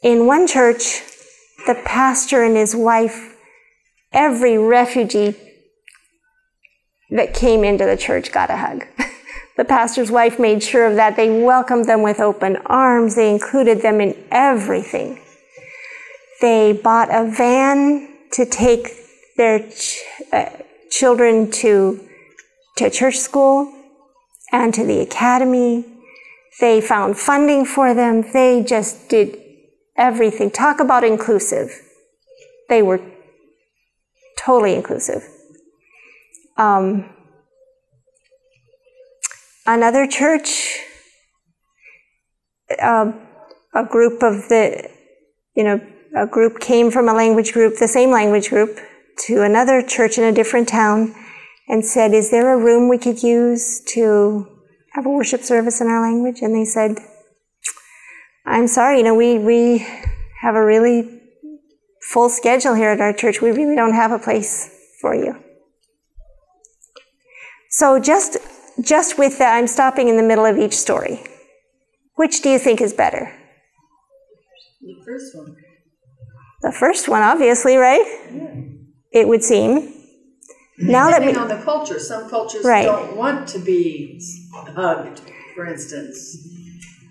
[0.03, 1.01] in one church,
[1.67, 3.35] the pastor and his wife,
[4.12, 5.35] every refugee
[7.11, 8.85] that came into the church got a hug.
[9.57, 11.16] The pastor's wife made sure of that.
[11.16, 13.14] They welcomed them with open arms.
[13.14, 15.20] They included them in everything.
[16.42, 18.88] They bought a van to take
[19.36, 19.98] their ch-
[20.32, 20.50] uh,
[20.90, 22.07] children to,
[22.76, 23.72] to church school
[24.52, 25.84] and to the academy.
[26.61, 28.24] They found funding for them.
[28.32, 29.38] They just did
[29.96, 30.50] everything.
[30.50, 31.80] Talk about inclusive.
[32.68, 33.00] They were
[34.38, 35.26] totally inclusive.
[36.59, 37.16] Um,
[39.67, 40.79] another church,
[42.81, 43.12] uh,
[43.75, 44.89] a group of the,
[45.55, 45.81] you know,
[46.17, 48.79] a group came from a language group, the same language group,
[49.27, 51.14] to another church in a different town
[51.69, 54.47] and said, Is there a room we could use to
[54.93, 56.41] have a worship service in our language?
[56.41, 56.99] And they said,
[58.47, 59.87] I'm sorry, you know, we, we
[60.41, 61.21] have a really
[62.03, 63.43] full schedule here at our church.
[63.43, 65.43] We really don't have a place for you.
[67.71, 68.39] So just
[68.81, 71.24] just with that, I'm stopping in the middle of each story.
[72.14, 73.33] Which do you think is better?
[74.81, 75.57] The first one.
[76.62, 78.05] The first one, obviously, right?
[78.33, 78.55] Yeah.
[79.12, 79.93] It would seem.
[80.79, 82.85] Now Depending that we, on the culture, some cultures right.
[82.85, 84.20] don't want to be
[84.53, 85.22] hugged,
[85.55, 86.49] for instance.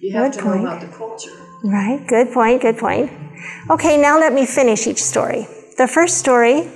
[0.01, 0.63] You have good to point.
[0.63, 1.31] know about the culture.
[1.63, 3.11] Right, good point, good point.
[3.71, 5.47] Okay, now let me finish each story.
[5.77, 6.69] The first story,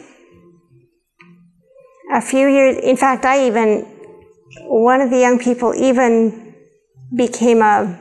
[2.12, 3.86] a few years, in fact, I even,
[4.62, 6.56] one of the young people even
[7.16, 8.00] became a,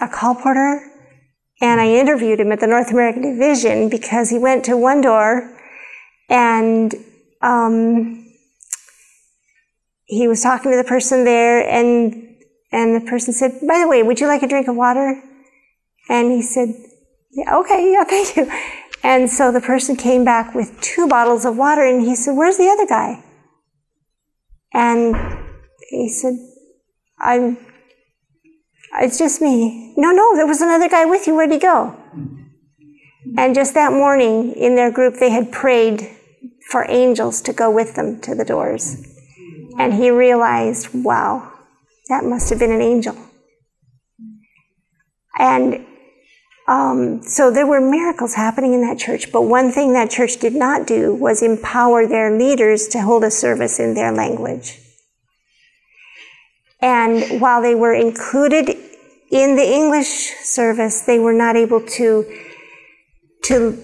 [0.00, 0.80] a colporteur,
[1.60, 5.56] and I interviewed him at the North American Division because he went to one door
[6.28, 6.94] and
[7.42, 8.26] um,
[10.04, 12.36] he was talking to the person there, and
[12.72, 15.22] and the person said, "By the way, would you like a drink of water?"
[16.08, 16.74] And he said,
[17.30, 18.50] "Yeah, okay, yeah, thank you."
[19.02, 22.56] And so the person came back with two bottles of water, and he said, "Where's
[22.56, 23.22] the other guy?"
[24.72, 25.45] And
[25.88, 26.34] he said,
[27.18, 27.58] "I'm.
[29.00, 31.34] It's just me." No, no, there was another guy with you.
[31.34, 31.96] Where'd he go?
[33.36, 36.08] And just that morning, in their group, they had prayed
[36.70, 39.04] for angels to go with them to the doors.
[39.78, 41.52] And he realized, wow,
[42.08, 43.16] that must have been an angel.
[45.38, 45.86] And
[46.66, 50.54] um, so there were miracles happening in that church, but one thing that church did
[50.54, 54.80] not do was empower their leaders to hold a service in their language.
[56.80, 58.68] And while they were included
[59.30, 62.24] in the English service, they were not able to,
[63.44, 63.82] to,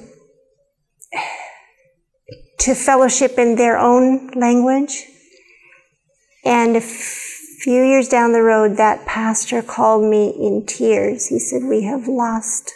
[2.61, 5.05] to fellowship in their own language.
[6.45, 7.33] And if
[7.63, 11.29] few years down the road, that pastor called me in tears.
[11.29, 12.73] He said, We have lost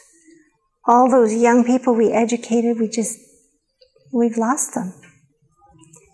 [0.86, 2.78] all those young people we educated.
[2.78, 3.18] We just,
[4.12, 4.94] we've lost them.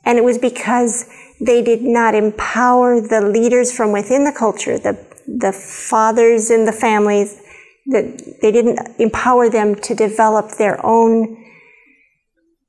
[0.07, 1.05] And it was because
[1.45, 4.95] they did not empower the leaders from within the culture, the,
[5.26, 7.40] the fathers in the families,
[7.86, 11.36] that they didn't empower them to develop their own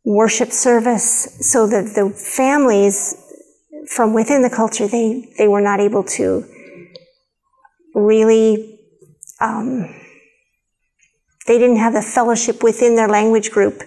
[0.03, 3.15] worship service so that the families
[3.87, 6.43] from within the culture, they, they were not able to
[7.93, 8.79] really,
[9.39, 9.93] um,
[11.47, 13.83] they didn't have the fellowship within their language group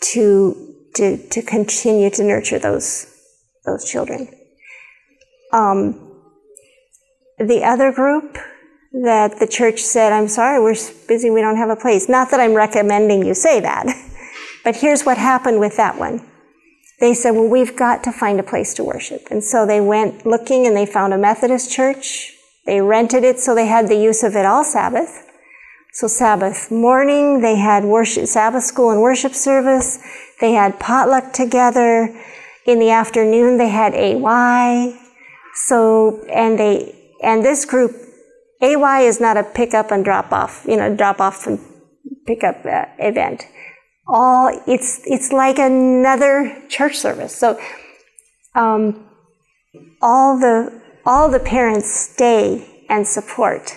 [0.00, 3.13] to, to, to continue to nurture those,
[3.64, 4.28] those children.
[5.52, 6.20] Um,
[7.38, 8.36] the other group
[8.92, 10.76] that the church said, I'm sorry, we're
[11.08, 12.08] busy, we don't have a place.
[12.08, 13.86] Not that I'm recommending you say that,
[14.64, 16.24] but here's what happened with that one
[17.00, 19.28] they said, Well, we've got to find a place to worship.
[19.30, 22.32] And so they went looking and they found a Methodist church.
[22.66, 25.26] They rented it so they had the use of it all Sabbath.
[25.92, 29.98] So Sabbath morning, they had worship, Sabbath school and worship service.
[30.40, 32.18] They had potluck together.
[32.66, 34.98] In the afternoon, they had AY.
[35.54, 37.92] So, and they, and this group,
[38.62, 41.58] AY is not a pick up and drop off, you know, drop off and
[42.26, 43.46] pick up uh, event
[44.06, 47.34] all it's it's like another church service.
[47.34, 47.58] So
[48.54, 49.08] um,
[50.00, 53.76] all the all the parents stay and support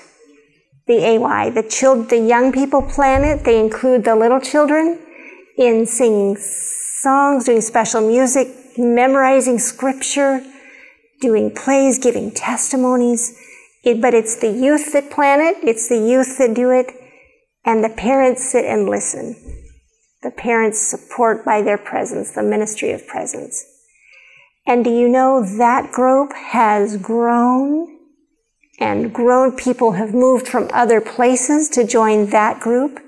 [0.88, 1.50] the AY.
[1.52, 3.44] The child, the young people plan it.
[3.44, 5.00] They include the little children
[5.58, 10.41] in singing songs, doing special music, memorizing scripture,
[11.21, 13.38] doing plays, giving testimonies.
[13.84, 15.57] It, but it's the youth that plan it.
[15.63, 16.88] It's the youth that do it,
[17.65, 19.36] and the parents sit and listen
[20.23, 23.65] the parents support by their presence, the ministry of presence.
[24.65, 27.97] And do you know that group has grown
[28.80, 29.55] and grown?
[29.55, 32.99] People have moved from other places to join that group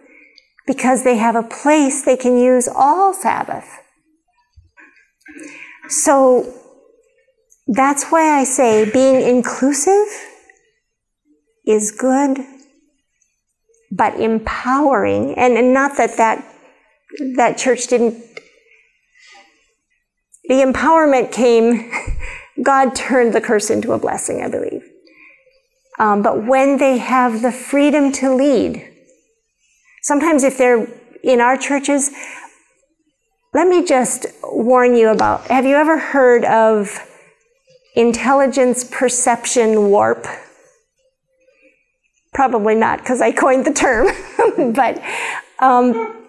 [0.65, 3.78] because they have a place they can use all Sabbath.
[5.89, 6.53] So
[7.67, 10.07] that's why I say being inclusive
[11.65, 12.39] is good,
[13.91, 16.45] but empowering, and, and not that, that
[17.35, 18.23] that church didn't.
[20.45, 21.91] The empowerment came,
[22.63, 24.83] God turned the curse into a blessing, I believe.
[25.99, 28.87] Um, but when they have the freedom to lead,
[30.01, 30.87] sometimes if they're
[31.23, 32.09] in our churches,
[33.53, 36.99] let me just warn you about have you ever heard of
[37.95, 40.25] intelligence perception warp?
[42.33, 44.07] Probably not, because I coined the term,
[44.73, 45.01] but
[45.59, 46.27] um,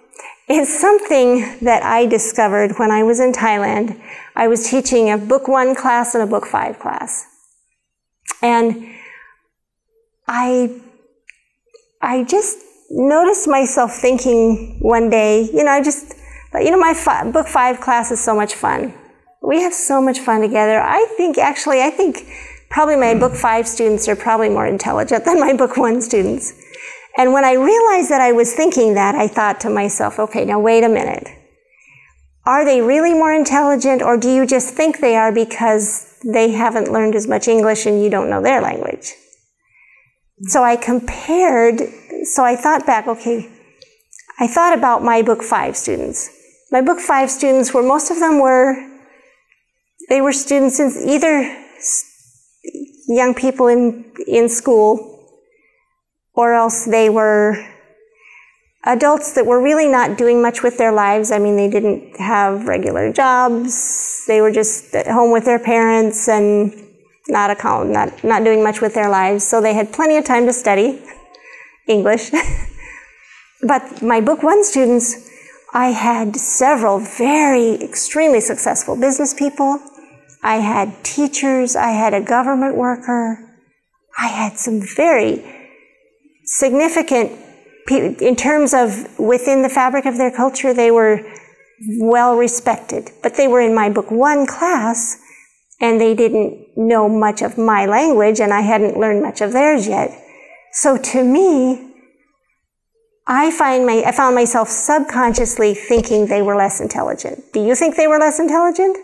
[0.49, 4.01] it's something that I discovered when I was in Thailand.
[4.35, 7.27] I was teaching a book one class and a book five class.
[8.43, 8.87] And
[10.27, 10.81] I,
[12.01, 12.59] I just
[12.89, 16.15] noticed myself thinking one day, you know, I just,
[16.59, 18.95] you know, my fi- book five class is so much fun.
[19.43, 20.81] We have so much fun together.
[20.81, 22.27] I think, actually, I think
[22.69, 26.53] probably my book five students are probably more intelligent than my book one students.
[27.17, 30.61] And when I realized that I was thinking that, I thought to myself, okay, now
[30.61, 31.29] wait a minute.
[32.47, 36.91] Are they really more intelligent, or do you just think they are because they haven't
[36.91, 39.13] learned as much English and you don't know their language?
[40.45, 41.81] So I compared,
[42.25, 43.51] so I thought back, okay,
[44.39, 46.31] I thought about my book five students.
[46.71, 48.77] My book five students were, most of them were,
[50.09, 51.43] they were students in either
[53.09, 55.07] young people in, in school,
[56.35, 57.67] or else they were
[58.85, 61.33] adults that were really not doing much with their lives.
[61.33, 64.25] I mean, they didn't have regular jobs.
[64.27, 66.73] They were just at home with their parents and
[67.29, 69.47] not account, not, not doing much with their lives.
[69.47, 71.03] So they had plenty of time to study
[71.89, 72.31] English.
[73.63, 75.30] but my book one students,
[75.73, 79.79] I had several very extremely successful business people.
[80.43, 83.39] I had teachers, I had a government worker,
[84.19, 85.45] I had some very
[86.45, 87.33] significant,
[87.87, 91.21] people in terms of within the fabric of their culture, they were
[91.99, 93.11] well respected.
[93.23, 95.19] But they were in my book one class,
[95.81, 99.87] and they didn't know much of my language, and I hadn't learned much of theirs
[99.87, 100.11] yet.
[100.73, 101.90] So to me,
[103.33, 107.53] I find my, I found myself subconsciously thinking they were less intelligent.
[107.53, 108.99] Do you think they were less intelligent?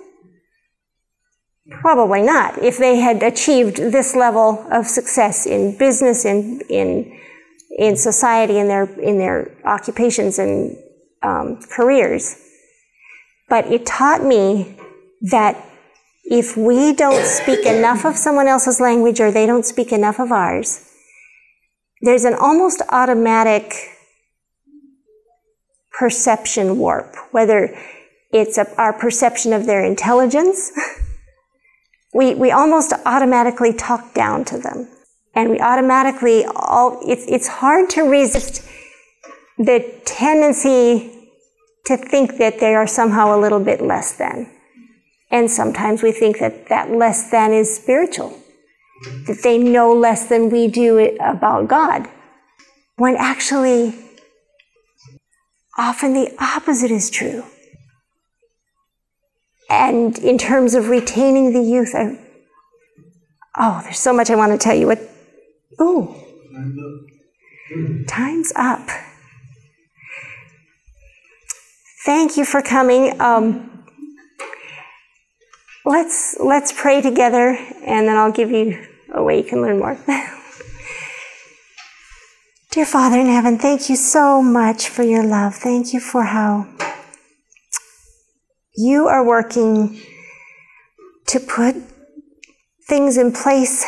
[1.70, 2.58] Probably not.
[2.58, 7.16] If they had achieved this level of success in business, in, in,
[7.78, 10.76] in society, in their, in their occupations and
[11.22, 12.36] um, careers.
[13.48, 14.76] But it taught me
[15.30, 15.64] that
[16.24, 20.32] if we don't speak enough of someone else's language or they don't speak enough of
[20.32, 20.84] ours,
[22.02, 23.92] there's an almost automatic
[25.98, 27.76] perception warp, whether
[28.32, 30.72] it's a, our perception of their intelligence
[32.16, 34.88] we, we almost automatically talk down to them.
[35.34, 38.66] And we automatically, all, it's, it's hard to resist
[39.58, 41.12] the tendency
[41.84, 44.50] to think that they are somehow a little bit less than.
[45.30, 48.38] And sometimes we think that that less than is spiritual,
[49.26, 52.08] that they know less than we do about God.
[52.96, 53.94] When actually,
[55.76, 57.44] often the opposite is true.
[59.68, 62.18] And in terms of retaining the youth, I,
[63.58, 64.86] oh, there's so much I want to tell you.
[64.86, 65.00] What?
[65.78, 66.22] Oh,
[68.06, 68.88] time's up.
[72.04, 73.20] Thank you for coming.
[73.20, 73.84] Um,
[75.84, 79.98] let's let's pray together, and then I'll give you a way you can learn more.
[82.76, 85.54] Dear Father in heaven, thank you so much for your love.
[85.54, 86.68] Thank you for how
[88.76, 89.98] you are working
[91.28, 91.74] to put
[92.86, 93.82] things in place.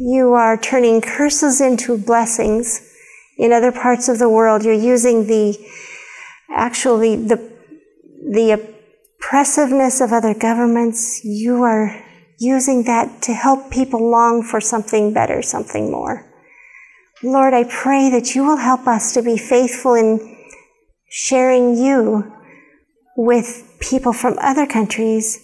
[0.00, 2.90] You are turning curses into blessings
[3.36, 4.64] in other parts of the world.
[4.64, 5.58] You're using the
[6.48, 7.36] actually the
[8.32, 11.22] the oppressiveness of other governments.
[11.24, 12.02] You are
[12.38, 16.33] using that to help people long for something better, something more.
[17.24, 20.36] Lord, I pray that you will help us to be faithful in
[21.08, 22.30] sharing you
[23.16, 25.38] with people from other countries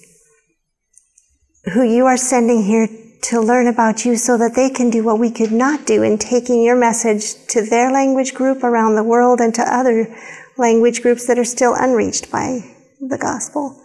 [1.73, 2.87] who you are sending here
[3.23, 6.19] to learn about you so that they can do what we could not do in
[6.19, 10.15] taking your message to their language group around the world and to other
[10.59, 12.61] language groups that are still unreached by
[13.01, 13.83] the gospel.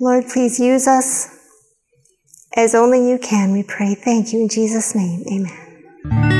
[0.00, 1.28] Lord, please use us
[2.56, 3.94] as only you can, we pray.
[3.94, 5.24] Thank you in Jesus' name.
[5.30, 6.31] Amen.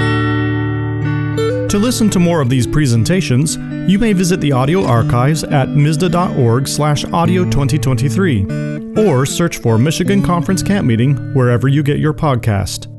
[1.73, 3.57] To listen to more of these presentations,
[3.91, 10.23] you may visit the audio archives at msda.org slash audio 2023 or search for Michigan
[10.23, 12.92] Conference Camp Meeting wherever you get your podcast.